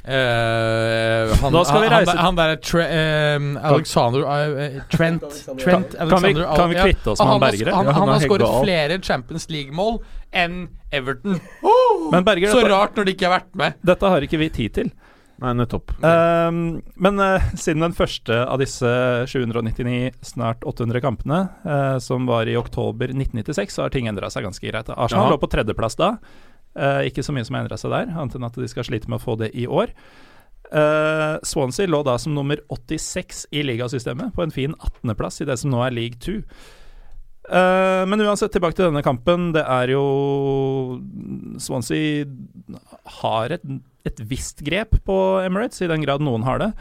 [0.00, 5.64] Eh, han, da skal vi reise- han, han der Tre, eh, Alexander eh, Trent Alexander
[5.64, 8.20] Trent Kan vi, kan vi kvitte oss med han, han har- han, han han har
[8.24, 10.00] skåret flere Champions League-mål
[10.32, 11.36] enn Everton.
[12.10, 13.74] Men Berger, Så dette, rart når de ikke har vært med.
[13.82, 14.90] dette har ikke vi tid til.
[15.40, 15.92] Nei, nettopp.
[16.04, 18.90] Um, men uh, siden den første av disse
[19.30, 24.44] 799, snart 800 kampene, uh, som var i oktober 1996, så har ting endra seg
[24.44, 24.90] ganske greit.
[24.92, 25.36] Arsenal Jaha.
[25.36, 26.16] lå på tredjeplass da.
[26.76, 29.08] Uh, ikke så mye som har endra seg der, annet enn at de skal slite
[29.08, 29.94] med å få det i år.
[30.70, 35.72] Swansea lå da som nummer 86 i ligasystemet, på en fin 18.-plass i det som
[35.72, 36.36] nå er league 2.
[37.50, 39.50] Eh, men uansett, tilbake til denne kampen.
[39.56, 40.04] Det er jo
[41.58, 42.24] Swansea
[43.20, 43.66] har et,
[44.06, 46.72] et visst grep på Emirates, i den grad noen har det.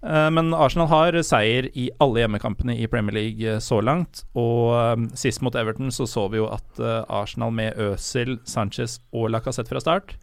[0.00, 4.22] Uh, men Arsenal har seier i alle hjemmekampene i Premier League eh, så langt.
[4.32, 8.96] Og eh, sist mot Everton så så vi jo at uh, Arsenal med Øzil, Sanchez
[9.12, 10.16] og Lacassette fra start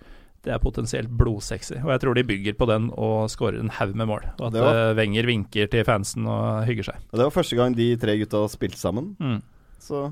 [0.46, 1.76] det er potensielt blodsexy.
[1.82, 4.28] Og jeg tror de bygger på den og skårer en haug med mål.
[4.40, 7.02] Og at Wenger vinker til fansen og hygger seg.
[7.12, 9.10] Og Det var første gang de tre gutta spilte sammen.
[9.20, 9.42] Mm.
[9.80, 10.12] Så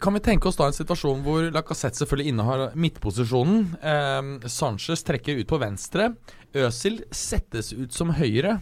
[0.00, 3.64] Kan vi tenke oss da en situasjon hvor Lacassette selvfølgelig innehar midtposisjonen.
[3.82, 6.12] Eh, Sanchez trekker ut på venstre.
[6.54, 8.60] Øzil settes ut som høyre.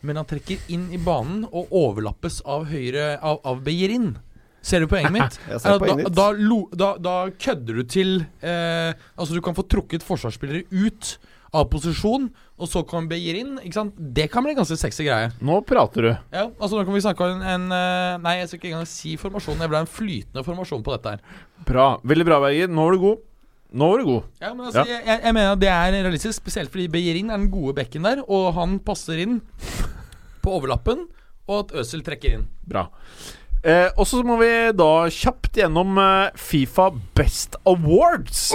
[0.00, 4.14] Men han trekker inn i banen og overlappes av høyre av, av Beirin.
[4.62, 5.40] Ser du poenget mitt?
[5.64, 5.76] Da,
[6.12, 6.30] da,
[6.76, 11.14] da, da kødder du til eh, Altså, du kan få trukket forsvarsspillere ut
[11.56, 12.28] av posisjon,
[12.60, 13.56] og så kan Beyerin.
[13.64, 13.96] Ikke sant?
[13.96, 15.30] Det kan bli en ganske sexy greie.
[15.40, 16.10] Nå prater du.
[16.34, 18.90] Ja, altså Nå kan vi snakke om en, en eh, Nei, jeg skal ikke engang
[18.90, 19.64] si formasjon.
[19.64, 21.42] Jeg ble en flytende formasjon på dette her.
[21.68, 21.88] Bra.
[22.04, 22.70] Veldig bra, Berger.
[22.70, 23.26] Nå var du god.
[23.80, 24.28] Nå var du god.
[24.42, 27.38] Ja, men altså, Jeg, jeg, jeg mener at det er realistisk, spesielt fordi Beyerin er
[27.38, 29.38] den gode bekken der, og han passer inn
[30.42, 31.04] på overlappen,
[31.50, 32.48] og at Øsel trekker inn.
[32.66, 32.88] Bra.
[33.60, 36.86] Eh, og så må vi da kjapt gjennom eh, Fifa
[37.18, 38.46] Best Awards.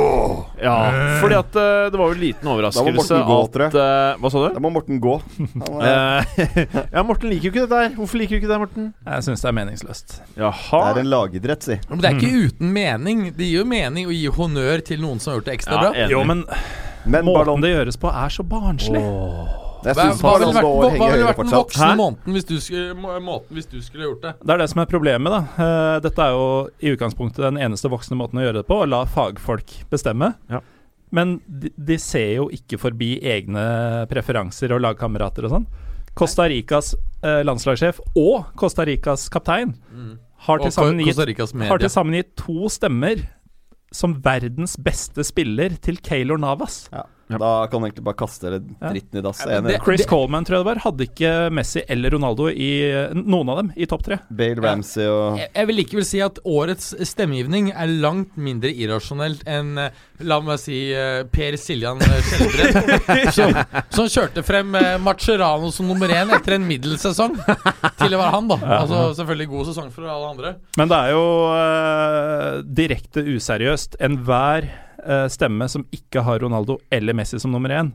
[0.62, 0.78] Ja,
[1.22, 4.48] fordi at eh, det var jo en liten overraskelse gå, at eh, Hva sa du?
[4.56, 5.18] Da må Morten gå.
[5.86, 7.94] Er, Eh, ja, Morten liker jo ikke dette her.
[8.00, 8.88] Hvorfor liker du ikke det, Morten?
[9.06, 10.16] Jeg syns det er meningsløst.
[10.40, 10.82] Jaha.
[10.88, 11.78] det er en lagidrett, si.
[11.90, 13.22] Men det er ikke uten mening.
[13.38, 15.84] Det gir jo mening å gi honnør til noen som har gjort det ekstra Ja,
[15.92, 16.08] bra.
[16.16, 16.42] Jo, men
[17.06, 19.04] Men måten Ballon det gjøres på, er så barnslig.
[19.86, 22.56] Jeg Hva, syns hva ville vært, hva, hva ville vært den voksne måneden hvis, du
[22.64, 24.34] skulle, måten hvis du skulle gjort det?
[24.42, 25.66] Det er det som er problemet, da.
[25.66, 26.48] Eh, Dette er jo
[26.82, 30.34] i utgangspunktet den eneste voksne måten å gjøre det på, å la fagfolk bestemme.
[30.52, 30.64] Ja.
[31.16, 33.66] Men de, de ser jo ikke forbi egne
[34.12, 35.68] preferanser og lagkamerater og sånn.
[36.16, 39.76] Costa Ricas eh, landslagssjef og Costa Ricas kaptein
[40.46, 41.20] har til, sammen gitt,
[42.16, 43.26] gitt to stemmer
[43.96, 46.86] som verdens beste spiller til Keylor Navas.
[46.94, 47.06] Ja.
[47.28, 48.90] Da kan du egentlig bare kaste hele Ja.
[48.92, 49.40] dritten i dass.
[49.46, 49.72] Ja, Enig.
[49.72, 52.70] det- Chris Coleman, tror jeg det var, hadde ikke Messi eller Ronaldo i
[53.18, 54.20] noen av dem i topp tre.
[54.30, 59.42] Bale Ramsey og Jeg, jeg vil likevel si at årets stemmegivning er langt mindre irrasjonelt
[59.48, 59.90] enn eh,
[60.22, 63.52] La meg si eh, Per Siljan Skjelbred, som,
[63.90, 68.48] som kjørte frem uh, Marcerano som nummer én etter en middelsesong til å være han,
[68.48, 68.56] da.
[68.80, 70.54] Altså Selvfølgelig god sesong for alle andre.
[70.78, 73.98] Men det er jo uh, direkte useriøst.
[74.00, 74.70] Enhver
[75.08, 77.94] uh, stemme som ikke har Ronaldo eller Messi som nummer én.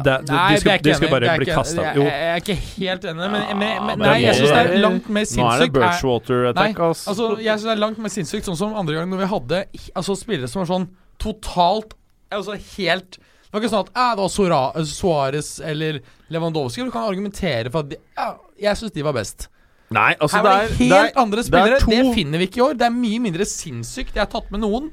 [0.00, 1.10] Det, de, Nei, de, det er ikke de skulle enig.
[1.10, 3.98] bare Det er bli ikke- kasta jeg, jeg er ikke helt enig, men, men, men
[3.98, 5.42] Nei, jeg syns det er langt mer sinnssykt.
[5.42, 7.02] Nå er det er- Birchwater attack, ass.
[7.10, 9.58] Altså, jeg synes det er langt mer sinnssykt, sånn som andre gang når vi hadde
[9.98, 10.86] altså, spillere som var sånn
[11.20, 11.96] totalt
[12.30, 15.98] Altså helt Det var ikke sånn at eh, det var Sora- Suarez eller
[16.30, 16.84] Lewandowski.
[16.86, 18.28] Du kan argumentere for at de, ja,
[18.62, 19.48] jeg syns de var best.
[19.90, 21.80] Nei, altså Her var det det er, helt det er, andre spillere.
[21.82, 22.78] Det, to- finner vi ikke i år.
[22.78, 24.14] Det er mye mindre sinnssykt.
[24.14, 24.92] Jeg har tatt med noen.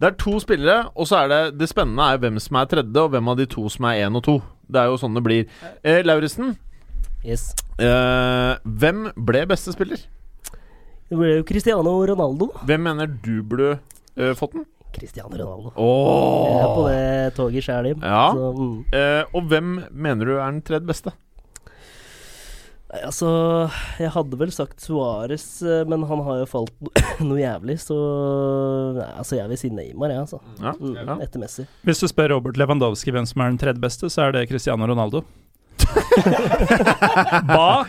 [0.00, 3.02] Det er to spillere, og så er det Det spennende er hvem som er tredje,
[3.02, 4.38] og hvem av de to som er én og to.
[4.70, 5.46] Det er jo sånn det blir.
[5.84, 6.54] Eh, Lauritzen,
[7.24, 7.50] Yes.
[7.78, 10.00] eh, hvem ble beste spiller?
[11.10, 12.48] Det ble jo Cristiano Ronaldo.
[12.64, 13.78] Hvem mener du burde
[14.16, 14.64] eh, fått den?
[14.94, 15.70] Cristiano Ronaldo.
[15.76, 18.00] Jeg er på Åh det toget sjæl, Jim.
[18.02, 18.30] Ja.
[18.32, 18.84] Så, mm.
[18.94, 21.12] Eh, og hvem mener du er den tredje beste?
[22.90, 23.28] Altså
[24.00, 26.72] Jeg hadde vel sagt Suárez, eh, men han har jo falt
[27.28, 27.94] noe jævlig, så
[28.96, 30.40] Nei, altså jeg vil si Neymar, jeg, altså.
[30.58, 31.18] Ja, Mm, ja.
[31.22, 31.66] Etter Messi.
[31.86, 34.88] Hvis du spør Robert Lewandowski hvem som er den tredje beste, så er det Cristiano
[34.90, 35.22] Ronaldo.
[37.46, 37.88] Bak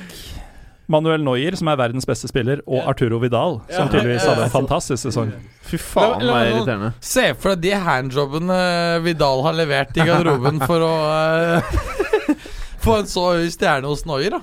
[0.91, 5.06] Manuel Neuer, som er verdens beste spiller, og Arturo Vidal, som tydeligvis hadde en fantastisk
[5.08, 5.32] sesong.
[5.64, 6.89] Fy faen, det er irriterende.
[6.99, 8.58] Se for deg de handjobbene
[9.06, 11.76] Vidal har levert i garderoben for å uh,
[12.84, 14.41] få en så høy stjerne hos Noyer, da.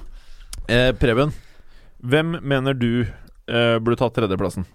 [0.69, 1.31] Eh, Preben,
[2.05, 4.67] hvem mener du eh, burde tatt tredjeplassen?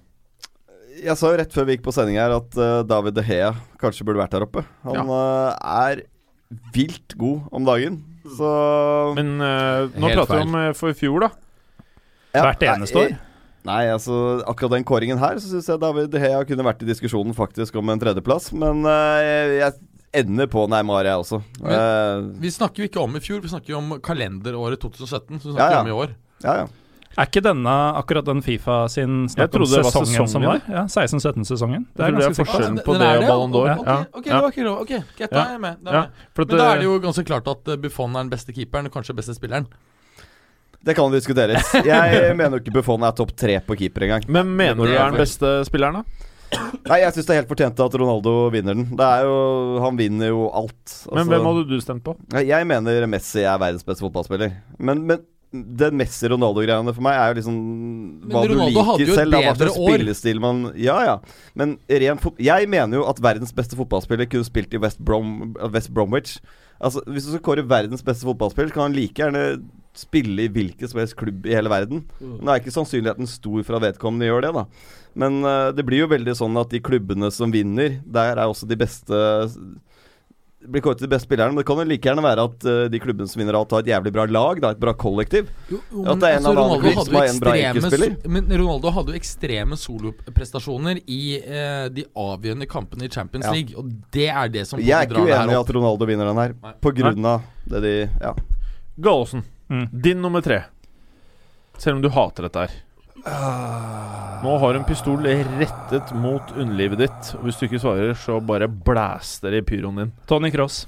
[1.03, 3.51] Jeg sa jo rett før vi gikk på sending her at uh, David De Hea
[3.81, 4.63] kanskje burde vært der oppe.
[4.87, 6.01] Han eh, er
[6.73, 7.99] vilt god om dagen.
[8.25, 8.49] Så
[9.19, 11.29] Men uh, nå Helt prater vi om for i fjor, da.
[12.33, 13.15] ja, Hvert eneste år.
[13.67, 14.17] Nei, altså
[14.49, 17.77] akkurat den kåringen her så syns jeg David De Hea kunne vært i diskusjonen faktisk
[17.77, 18.49] om en tredjeplass.
[18.57, 19.77] Men jeg, jeg,
[20.13, 21.41] ender på Neymar, jeg også.
[21.61, 25.39] Men- Eh, Vi snakker jo ikke om i fjor, vi snakker jo om kalenderåret 2017.
[25.39, 25.81] Så vi snakker ja.
[25.81, 26.15] om i år.
[26.43, 26.67] ja, ja.
[27.15, 30.61] Er ikke denne akkurat den Fifa sin snakk om trodde det var sesongen, som var?
[30.67, 31.83] Ja, 16-17-sesongen.
[31.93, 32.47] Det er det er ganske sikkert.
[32.49, 33.69] forskjellen på det er og Ballon d'Or.
[33.77, 34.33] Ok, Ja, ok, ja.
[34.33, 34.79] det var ikke lov.
[34.81, 34.89] Ok,
[35.19, 35.77] greit, da er jeg med.
[35.83, 36.09] Da er Ja, med.
[36.37, 38.89] Men det, da er det jo ganske klart at eh, Buffon er den beste keeperen,
[38.89, 39.67] kanskje beste spilleren.
[40.83, 41.69] Det kan diskuteres.
[41.85, 44.25] Jeg mener jo ikke Buffon er topp tre på keeper engang.
[44.27, 46.03] Men mener du er den beste spilleren, da?
[46.89, 48.89] Nei, jeg syns det er helt fortjent at Ronaldo vinner den.
[48.99, 50.81] Det er jo Han vinner jo alt.
[51.11, 52.15] Men Altså- hvem hadde du stemt på?
[52.43, 54.51] Jeg mener Messi er verdens beste fotballspiller.
[54.79, 55.21] Men, men
[55.53, 57.57] den Messi-Ronaldo-greiene for meg er jo liksom
[58.25, 59.35] hva du Ronaldo hadde liker jo et selv.
[59.37, 59.93] Hva bedre slags år.
[59.93, 61.15] spillestil man Ja, ja.
[61.55, 65.53] Men ren fot jeg mener jo at verdens beste fotballspiller kunne spilt i West, Brom,
[65.71, 66.39] West Bromwich.
[66.81, 69.61] Altså, Hvis du skal kåre verdens beste fotballspiller, kan han like gjerne
[69.97, 72.03] spille i hvilken som helst klubb i hele verden.
[72.19, 74.65] Nå er ikke sannsynligheten stor for at vedkommende gjør det, da.
[75.13, 78.69] Men uh, det blir jo veldig sånn at de klubbene som vinner, der er også
[78.69, 79.19] de beste
[80.63, 81.53] blir kåret til de beste spillerne.
[81.53, 83.83] Men det kan jo like gjerne være at uh, de klubbene som vinner alt, har
[83.83, 85.49] et jævlig bra lag, da, et bra kollektiv.
[85.71, 87.71] Jo, jo, At det er en altså, av Ronaldo hadde som har en bra ekstreme
[87.71, 88.15] enkeltspiller.
[88.35, 93.55] Men Ronaldo hadde jo ekstreme soloprestasjoner i uh, de avgjørende kampene i Champions Ja.
[93.55, 95.73] League, og det er det som Jeg er ikke drar det her uenig i at
[95.79, 98.35] Ronaldo vinner den her, på grunn av det de Ja.
[99.03, 99.41] Gallosen,
[99.71, 99.85] Mm.
[99.91, 100.63] din nummer tre.
[101.77, 102.73] Selv om du hater dette her.
[104.43, 107.31] Nå har en pistol rettet mot underlivet ditt.
[107.37, 110.11] Og hvis du ikke svarer, så bare blæster det i pyroen din.
[110.27, 110.83] Tony Cross.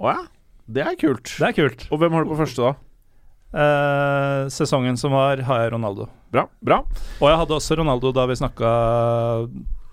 [0.00, 0.20] Å ja?
[0.70, 1.32] Det er kult.
[1.40, 1.86] Det er kult.
[1.90, 2.76] Og hvem har du på første, da?
[3.50, 6.06] Eh, sesongen som var, har jeg Ronaldo.
[6.30, 6.44] Bra.
[6.62, 6.84] bra
[7.18, 8.70] Og jeg hadde også Ronaldo da vi snakka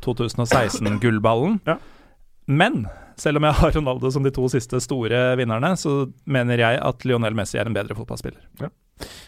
[0.06, 1.58] 2016-gullballen.
[1.66, 1.80] Ja.
[2.48, 2.86] Men
[3.18, 7.06] selv om jeg har Ronaldo som de to siste store vinnerne, så mener jeg at
[7.08, 8.44] Lionel Messi er en bedre fotballspiller.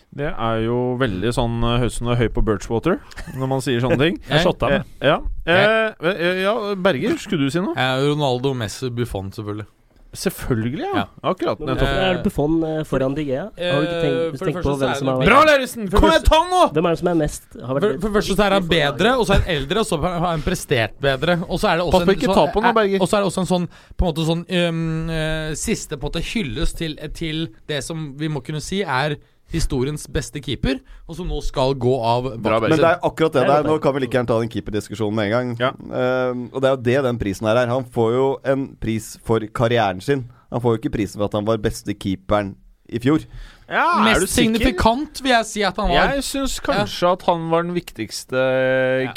[0.10, 2.96] Det er jo veldig sånn du er høy på Birchwater
[3.38, 4.16] når man sier sånne ting.
[4.32, 4.96] Jeg shotta Eh, med.
[5.06, 5.18] ja.
[5.46, 7.76] Eh, eh, ja, Berger, skulle du si noe?
[7.78, 9.68] Eh, Ronaldo, Messi, Buffon, selvfølgelig.
[10.10, 10.94] Selvfølgelig, ja.
[10.96, 11.04] Ja.
[11.22, 11.60] Akkurat.
[11.60, 11.90] Men Nettopp.
[11.90, 13.44] Er det Buffon eh, foran Digea?
[13.54, 15.90] Har du ikke tenkt, Eh, tenkt på hvem som har vært Bra, Lauritzen!
[15.94, 16.62] Kom igjen, ta nå!
[16.74, 18.70] Hvem er det som er mest har vært For, for det første så er han
[18.72, 21.38] bedre, og så er han eldre, og så har han prestert bedre.
[21.46, 23.04] Og så er det også Pass på ikke ta på noe, Berger.
[23.06, 24.84] Og så er det også en sånn På en måte sånn um,
[25.14, 29.20] uh, Siste på en måte hylles til, til det som vi må kunne si er
[29.54, 33.44] historiens beste keeper, og som nå skal gå av Bra, Men det er akkurat det
[33.44, 33.68] er der.
[33.68, 35.54] Nå kan vi like gjerne ta den keeperdiskusjonen med en gang.
[35.60, 35.72] Ja.
[35.76, 37.72] Uh, og det er jo det den prisen her er.
[37.72, 40.28] Han får jo en pris for karrieren sin.
[40.50, 42.56] Han får jo ikke prisen for at han var beste keeperen
[42.90, 43.24] i fjor.
[43.70, 46.16] Ja, er du Mest signifikant, vil jeg si at han var.
[46.16, 48.46] Jeg syns kanskje at han var den viktigste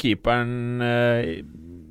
[0.01, 1.31] keeperen eh,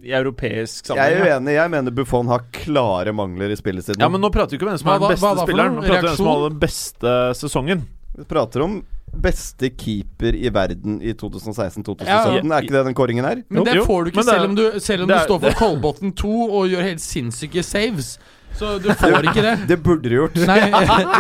[0.03, 1.57] i europeisk Jeg er uenig.
[1.57, 3.99] Jeg mener Buffon har klare mangler i spillet sitt.
[4.03, 5.77] Ja, men nå prater vi ikke om hvem som er den beste spilleren.
[5.79, 7.85] Nå prater vi om hvem som har den beste sesongen.
[8.19, 8.81] Vi prater om
[9.23, 12.07] beste keeper i verden i 2016-2017.
[12.09, 12.21] Ja.
[12.41, 13.43] Er ikke det den kåringen er?
[13.49, 16.15] Men Jo, det får du ikke selv om du, selv om du står for Kolbotn
[16.17, 18.15] 2 og gjør helt sinnssyke saves.
[18.59, 19.55] Så du får ikke det.
[19.73, 20.37] Det burde du gjort.
[20.47, 20.59] Nei,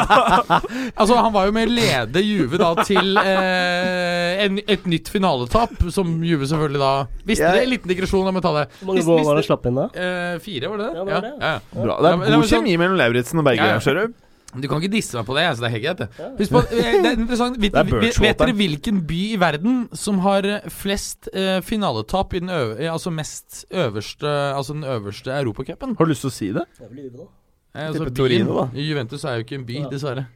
[1.01, 5.75] altså, han var jo med å lede Juve da til eh, en, et nytt finaletap,
[5.93, 6.91] som Juve selvfølgelig da
[7.27, 7.63] Visste det?
[7.67, 8.65] En liten digresjon, la meg ta det.
[8.79, 9.89] Hvor mange Visste- mål var det slapp inn da?
[9.93, 10.93] Eh, fire, var det det?
[10.97, 11.33] Ja, det var det.
[11.37, 11.83] Ja, ja.
[11.83, 11.99] Bra.
[12.01, 13.75] Det er god kjemi mellom Lauritzen og Berger.
[13.77, 14.07] Ja,
[14.55, 14.67] du?
[14.67, 15.97] Kan ikke disse meg på det, altså det er helt greit.
[16.03, 16.27] det.
[16.39, 19.39] Husk på, eh, det er interessant Vet, Det er vet, vet dere hvilken by i
[19.41, 24.73] verden som har eh, flest eh, finaletap i den øve, eh, altså mest øverste Altså
[24.77, 25.97] den øverste europacupen?
[25.99, 26.63] Har du lyst til å si det?
[26.79, 27.29] Det er vel Juve, da.
[27.77, 28.67] Eh, altså Torino, da.
[28.87, 30.27] Juventus er jo ikke en by, dessverre.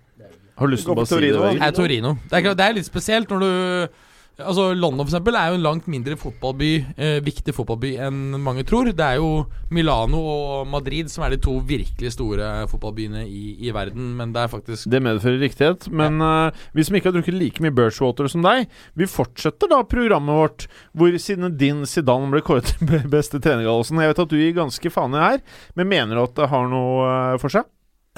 [0.60, 1.32] Har du lyst til å bare si det?
[1.34, 2.16] Det Er Torino.
[2.30, 4.02] Det er, det er litt spesielt når du
[4.40, 8.64] Altså London for eksempel er jo en langt mindre fotballby eh, viktig fotballby enn mange
[8.68, 8.88] tror.
[8.96, 13.74] Det er jo Milano og Madrid som er de to virkelig store fotballbyene i, i
[13.76, 15.90] verden, men det er faktisk Det medfører riktighet.
[15.92, 19.84] Men eh, vi som ikke har drukket like mye Birchwater som deg, vi fortsetter da
[19.88, 20.68] programmet vårt
[20.98, 24.94] hvor siden din Zidane ble kåret til beste trenergallosen Jeg vet at du gir ganske
[24.94, 27.68] faen i her, men mener du at det har noe eh, for seg?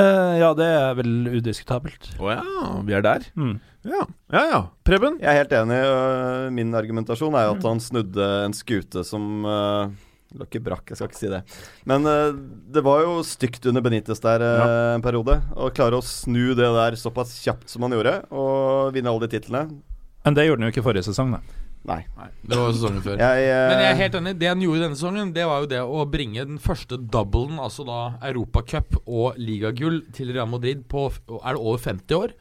[0.02, 2.16] Eh, ja, det er vel udiskutabelt.
[2.18, 2.44] Å ja,
[2.86, 3.28] vi er der.
[3.38, 3.60] Mm.
[3.86, 4.42] Ja, ja.
[4.50, 4.62] ja.
[4.88, 5.20] Preben?
[5.22, 5.78] Jeg er helt enig.
[5.86, 9.92] øh, Min argumentasjon er jo at han snudde en skute som uh,
[10.32, 11.44] Det var ikke brakk, jeg skal ikke si det.
[11.90, 12.34] Men uh,
[12.74, 14.68] det var jo stygt under Benitez der ja.
[14.96, 15.38] en periode.
[15.54, 19.36] Å klare å snu det der såpass kjapt som han gjorde, og vinne alle de
[19.38, 19.68] titlene
[20.26, 21.63] Men det gjorde han jo ikke forrige sesong, da.
[21.84, 22.00] Nei.
[22.16, 23.18] Nei, det var sesongen før.
[23.20, 24.34] Jeg, øh, Men jeg er helt enig.
[24.40, 27.84] Det han gjorde denne sesongen, det var jo det å bringe den første doublen, altså
[27.88, 27.98] da
[28.30, 31.10] Europacup og ligagull, til Real Madrid på
[31.42, 32.36] Er det over 50 år?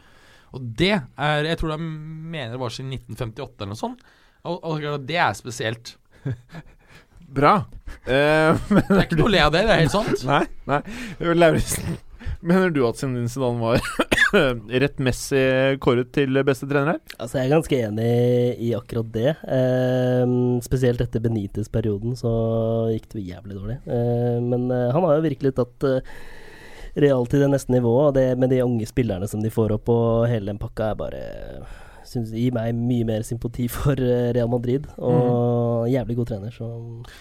[0.53, 4.07] Og det er Jeg tror de mener det var siden 1958 eller noe sånt.
[4.45, 5.97] Og, og det er spesielt.
[7.33, 7.63] Bra.
[8.03, 10.23] Uh, Det er ikke noe å le av det, det er helt sant.
[10.27, 10.81] nei, nei.
[11.37, 11.99] Lauritzen,
[12.41, 13.85] mener du at Zinedine Zidane var
[14.85, 17.17] rettmessig kåret til beste trener her?
[17.19, 18.13] Altså, jeg er ganske enig
[18.63, 19.35] i akkurat det.
[19.59, 22.33] Eh, spesielt etter Benitez-perioden så
[22.93, 23.79] gikk det jævlig dårlig.
[23.87, 26.17] Eh, men han har jo virkelig tatt eh,
[26.93, 29.89] Real til det neste nivået, og det med de unge spillerne som de får opp,
[29.89, 31.23] og hele den pakka er bare
[32.13, 34.87] synes, gir meg mye mer sympati for eh, Real Madrid.
[34.99, 36.69] Og jævlig god trener, så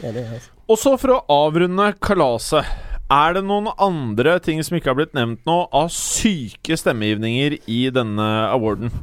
[0.04, 0.26] enig.
[0.28, 0.56] Altså.
[0.68, 2.68] Og så for å avrunde kalaset.
[3.12, 7.82] Er det noen andre ting som ikke har blitt nevnt nå, av syke stemmegivninger i
[7.92, 8.94] denne awarden?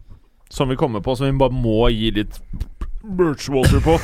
[0.48, 2.38] Som vi kommer på, som vi bare må gi litt
[3.04, 3.98] Birchwater på.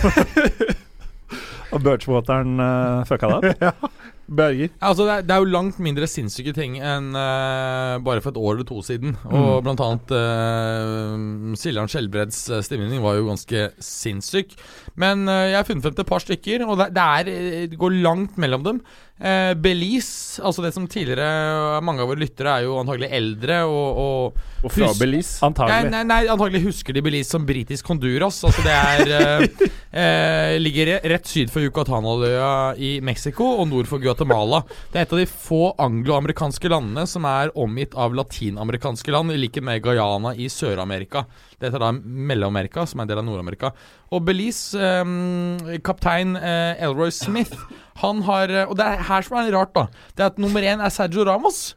[1.75, 3.89] Og Birchwateren uh, fucka det opp.
[4.25, 4.71] Berger.
[4.81, 8.41] Altså, det, er, det er jo langt mindre sinnssyke ting enn uh, bare for et
[8.41, 9.19] år eller to siden.
[9.29, 14.55] Og blant annet uh, Siljan Skjelbreds stemning var jo ganske sinnssyk.
[15.01, 17.81] Men uh, jeg har funnet frem til et par stykker, og det, det, er, det
[17.81, 18.81] går langt mellom dem.
[19.15, 24.01] Uh, Belize, altså det som tidligere Mange av våre lyttere er jo antagelig eldre og,
[24.03, 25.37] og Og fra Hus- Belize.
[25.47, 25.93] Antagelig.
[25.93, 28.41] nei, nei, antagelig husker de Belize som britisk Honduras.
[28.49, 29.71] Altså det er eh,
[30.03, 34.65] eh, Ligger rett syd for Yucatanhalvøya i Mexico og nord for Guatemala.
[34.91, 39.39] Det er et av de få angloamerikanske landene som er omgitt av latinamerikanske land, i
[39.45, 41.23] likhet med Guyana i Sør-Amerika.
[41.63, 43.73] Dette er da Mellom-Amerika, som er en del av Nord-Amerika.
[44.15, 47.55] Og Belize, eh, kaptein eh, Elroy Smith,
[48.03, 49.87] han har eh, Og det er her som er rart, da.
[50.15, 51.75] Det er at nummer én er Sergio Ramos.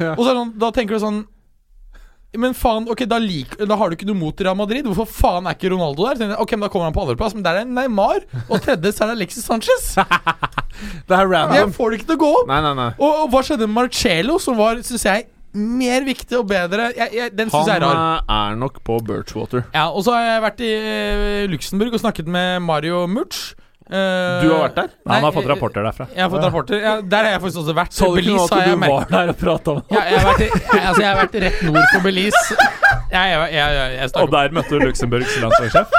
[0.00, 0.14] Ja.
[0.16, 1.22] Og så da tenker du sånn
[2.38, 4.86] men faen, ok, da, lik, da har du ikke noe mot Real Madrid.
[4.86, 6.36] Hvorfor faen er ikke Ronaldo der?
[6.38, 8.22] Ok, men Da kommer han på andreplass, men der er Neymar.
[8.46, 9.96] Og tredje så er det Alexis Sanchez.
[11.10, 11.56] Det er random.
[11.58, 12.46] Jeg får det ikke til å gå opp.
[12.48, 12.86] Nei, nei, nei.
[13.02, 16.90] Og, og hva skjedde med Marcello, som var, syns jeg, mer viktig og bedre?
[16.96, 18.22] Jeg, jeg, den syns jeg er rar.
[18.28, 19.64] Han er nok på Birchwater.
[19.74, 23.54] Ja, Og så har jeg vært i eh, Luxembourg og snakket med Mario Murch.
[23.90, 24.90] Uh, Du har vært der?
[25.10, 26.04] Han har fått eh, rapporter derfra.
[26.14, 26.78] Jeg har fått rapporter.
[26.78, 27.96] Ja, der har jeg faktisk også vært.
[27.96, 30.44] Så du ikke nå at du var der og prata om Ja, jeg, har vært,
[30.44, 32.44] i- altså, jeg har vært rett nord for Belize.
[33.10, 35.98] Jeg, jeg, jeg, jeg, jeg Og der møtte du Luxembourgs landslagssjef.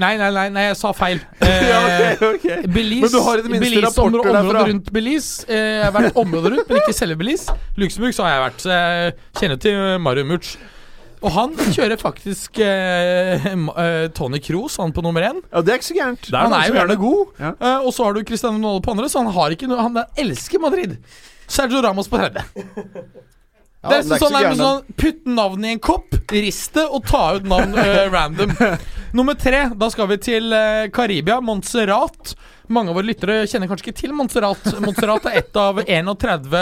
[0.00, 1.20] Nei, nei, nei, nei, jeg sa feil.
[1.44, 4.62] Eh, Belize, Men du har i det minste Belize rapporter området, derfra.
[4.68, 5.46] rundt Belize.
[5.48, 7.54] Eh, jeg har vært området rundt, men ikke selve Belize.
[7.80, 10.56] Luxembourg så har jeg vært, så jeg kjenner til Mario Murch.
[11.24, 15.38] Og han kjører faktisk eh, eh, Tony Kroos, han på nummer én.
[15.48, 16.26] Ja, det er ikke så gærent.
[16.28, 17.22] Det er Han er jo gjerne god.
[17.40, 17.52] Ja.
[17.54, 20.02] Eh, og så har du Cristiano Ronaldo på andre, så han har ikke noe Han
[20.20, 20.98] elsker Madrid.
[21.48, 22.44] Sergio Ramos på tredje.
[23.84, 26.86] Ja, det er er sånn, så er sånn Putt navnet i en kopp, rist det
[26.88, 28.54] og ta ut navn eh, random.
[29.14, 32.32] Nummer tre, da skal vi til uh, Karibia, Montserrat.
[32.72, 34.64] Mange av våre lyttere kjenner kanskje ikke til Montserrat.
[34.82, 36.56] Montserrat er ett av 31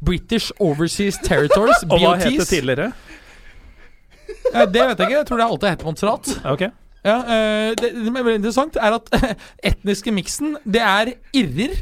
[0.00, 2.88] British Overseas Territories, Og hva het det tidligere?
[4.54, 5.16] Eh, det vet jeg ikke.
[5.18, 6.32] Jeg tror det alltid hett Montserrat.
[6.54, 6.64] Ok.
[7.04, 9.12] Ja, eh, det, det som er veldig interessant, er at
[9.74, 11.76] etniske miksen, det er irrer.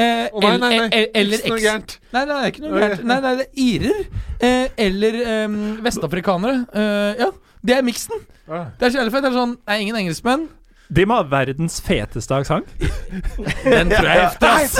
[0.00, 0.86] Eh, oh, nei, nei, nei.
[0.86, 1.96] el- el- eller Ikke noe eks- gærent.
[2.14, 3.02] Nei, nei, det er ikke noe gærent.
[3.10, 4.04] Nei, nei, det er irer.
[4.38, 6.62] Eh, eller eh, vestafrikanere.
[6.70, 8.14] Eh, ja, det er miksen.
[8.46, 9.22] Det er så jævlig fett.
[9.24, 10.48] Det er sånn Det er ingen engelskmenn.
[10.92, 12.68] De må ha verdens feteste aksent.
[13.64, 14.76] Den tror jeg er heftig, ass.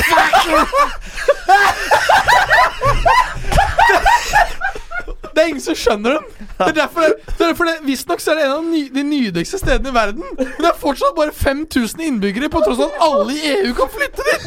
[5.32, 6.48] Det er ingen som skjønner den.
[6.58, 8.82] Det er derfor det, det, er derfor det Visstnok så er det en av ny,
[8.92, 10.26] de nydeligste stedene i verden.
[10.36, 13.88] Men det er fortsatt bare 5000 innbyggere, på tross av at alle i EU kan
[13.94, 14.44] flytte dit.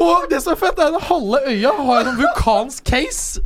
[0.00, 3.42] Og det som er fett, er at halve øya har en vulkansk case.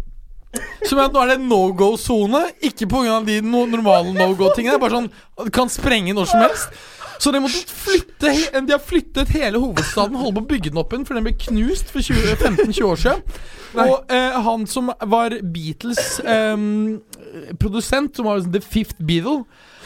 [0.85, 2.43] Som at nå er det no go-sone.
[2.65, 3.21] Ikke pga.
[3.27, 4.81] de no normale no go-tingene.
[4.83, 6.83] Bare sånn kan sprenge når som helst.
[7.23, 8.31] Så de, flytte,
[8.67, 11.33] de har flyttet hele hovedstaden, holder på å bygge den opp igjen, for den ble
[11.47, 13.23] knust for 15-20 år siden.
[13.85, 16.99] Og eh, han som var Beatles ehm,
[17.63, 19.45] produsent, som var The Fifth Beatle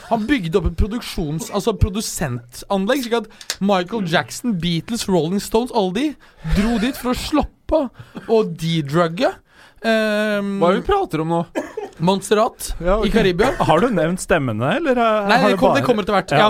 [0.09, 1.51] han bygde opp et produksjons...
[1.55, 3.29] Altså produsentanlegg, slik at
[3.61, 6.07] Michael Jackson, Beatles, Rolling Stones, alle de
[6.57, 7.83] dro dit for å slappe
[8.27, 9.35] og de-drugge.
[9.79, 11.43] Um, Hva er det vi prater om nå?
[11.99, 13.09] Montserrat Ja, okay.
[13.09, 13.53] i Karibia.
[13.69, 16.35] Har du nevnt stemmene, eller uh, Nei, det, kom, bare det kommer etter hvert.
[16.35, 16.49] Ja.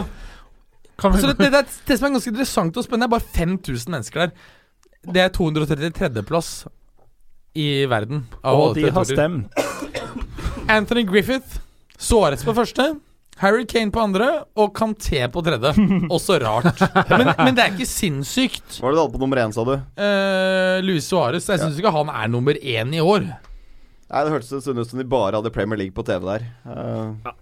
[0.99, 1.13] Ja.
[1.15, 4.25] Så det, det, det, det som er ganske interessant og spennende, er bare 5000 mennesker
[4.25, 4.33] der.
[5.09, 6.51] Det er 233.-plass
[7.59, 8.25] i verden.
[8.43, 9.61] Og de har stemt.
[10.69, 11.61] Anthony Griffith,
[11.97, 12.91] såres på første.
[13.39, 14.29] Harry Kane på andre
[14.59, 15.71] og Kanté på tredje.
[16.15, 16.81] Også rart.
[17.11, 18.79] Men, men det er ikke sinnssykt.
[18.79, 19.75] Hva var det du hadde på nummer én, sa du?
[19.99, 23.29] Uh, Luis Suárez, jeg syns ikke han er nummer én i år.
[24.09, 26.49] Nei, Det hørtes ut som de bare hadde Premier League på TV der.
[26.67, 27.15] Uh.
[27.27, 27.37] Ja,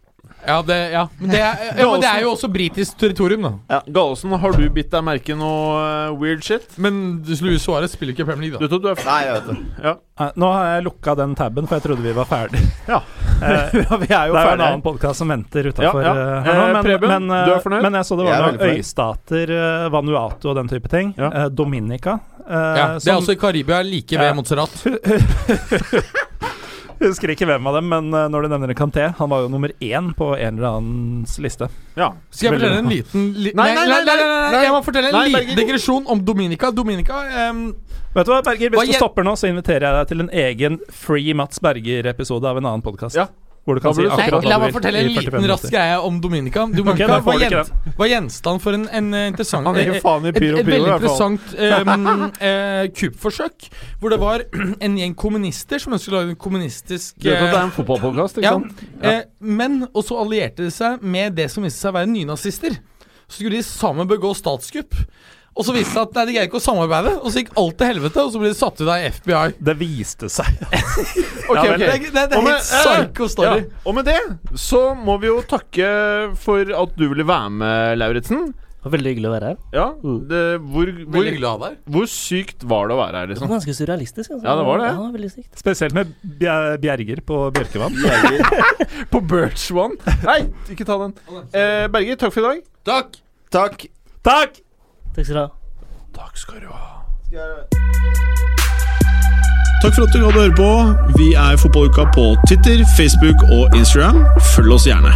[0.67, 1.09] det, ja.
[1.19, 3.81] Men, det er, ja, men det er jo også britisk territorium, da.
[3.89, 6.67] Gallosen, har du bitt deg merke noe eh, weird shit?
[6.79, 8.71] Men Luis Suárez spiller ikke i Premier League, Du da.
[8.77, 9.05] tror du er f...
[9.09, 9.57] nei, jeg vet det.
[9.89, 9.95] Ja.
[10.21, 12.63] Nei, Nå har jeg lukka den taben, for jeg trodde vi var ferdig.
[12.93, 13.01] Ja.
[13.37, 16.13] Eh, ja, vi er jo det er jo en annen podkast som venter utafor Ja,
[16.15, 16.39] ja.
[16.47, 16.63] her nå.
[16.63, 17.83] Eh, Men, Preben, men, eh, du er fornøyd?
[17.85, 21.11] men jeg så det var noen øystater, eh, Vanuatu og den type ting.
[21.19, 21.29] Ja.
[21.43, 22.17] Eh, Dominica.
[22.47, 24.35] eh, Ja, det er som- også i Karibia, like ved Ja.
[24.39, 24.73] Montserrat.
[27.05, 29.73] Husker ikke hvem av dem, men eh, når du nevner Kanté, han var jo nummer
[29.85, 31.69] én på en eller annens liste.
[31.99, 32.13] Ja.
[32.31, 34.17] Skal jeg fortelle en liten li Nei, nei, nei, nei,
[34.55, 34.63] nei.
[34.65, 36.73] Jeg må fortelle en Nei, liten digresjon om Dominica.
[36.75, 37.67] Dominica um,
[38.17, 40.31] Vet du hva, Berger, Hva Hvis du stopper nå, så inviterer jeg deg til en
[40.47, 43.19] egen Free Mats Berger-episode av en annen podkast.
[43.19, 43.29] Ja.
[43.67, 44.51] Hvor du kan si akkurat hva Nei, vil.
[44.53, 46.63] la meg fortelle en liten rask greie om Dominica.
[46.71, 50.29] Dominica okay, var, gjen, var gjenstand for en, en eh, interessant Han er eh, faen
[50.29, 52.27] i et, pyro et pyro, i veldig interessant um,
[53.01, 53.67] kuppforsøk.
[53.99, 54.45] Hvor det var
[54.87, 57.75] en gjeng kommunister som ønsket å lage en kommunistisk Du vet at det er en
[57.75, 58.85] fotballpodkast, ikke ja, sant?
[59.03, 62.79] eh, Men også allierte de seg med det som viste seg å være nynazister.
[63.27, 64.95] Så skulle de sammen begå statskupp.
[65.57, 67.55] Og så viste det seg at nei, de greier ikke å samarbeide, og så gikk
[67.57, 69.45] alt til helvete, og så ble de satt ut av FBI.
[69.71, 70.61] Det viste seg.
[71.47, 71.79] Ok, Ja, ok.
[71.79, 72.65] Det, det, det er med- helt
[73.15, 73.61] psycho story.
[73.63, 73.81] Ja.
[73.87, 74.17] Og med det
[74.59, 75.87] så må vi jo takke
[76.43, 78.49] for at du ville være med, Lauritzen.
[78.87, 79.57] Veldig hyggelig å være her.
[79.75, 80.19] Ja, Mm.
[80.31, 81.29] det, hvor, hvor,
[81.61, 83.47] ha hvor sykt var det å være her, Liksom?
[83.47, 83.71] Det var liksom?
[83.71, 84.31] ganske surrealistisk.
[84.37, 84.47] Altså.
[84.47, 84.91] Ja, det var det.
[84.91, 85.59] Ja, veldig sykt.
[85.59, 86.13] Spesielt med
[86.83, 87.99] Bjerger på Bjørkevann.
[89.15, 89.97] På Birch One.
[90.27, 90.39] Nei,
[90.71, 91.17] ikke ta den.
[91.55, 92.63] Eh, Berger, takk for i dag.
[92.87, 93.19] Takk!
[93.55, 93.87] Takk.
[94.27, 94.63] Takk!
[95.17, 95.47] Takk skal du ha.
[96.15, 97.03] Takk skal du ha.
[99.83, 100.95] Takk for at du hadde høre på.
[101.17, 104.27] Vi er Fotballuka på Twitter, Facebook og Instagram.
[104.55, 105.09] Følg oss gjerne.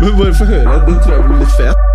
[0.00, 0.86] Men bare få høre.
[0.86, 1.93] Den tror jeg blir litt fet.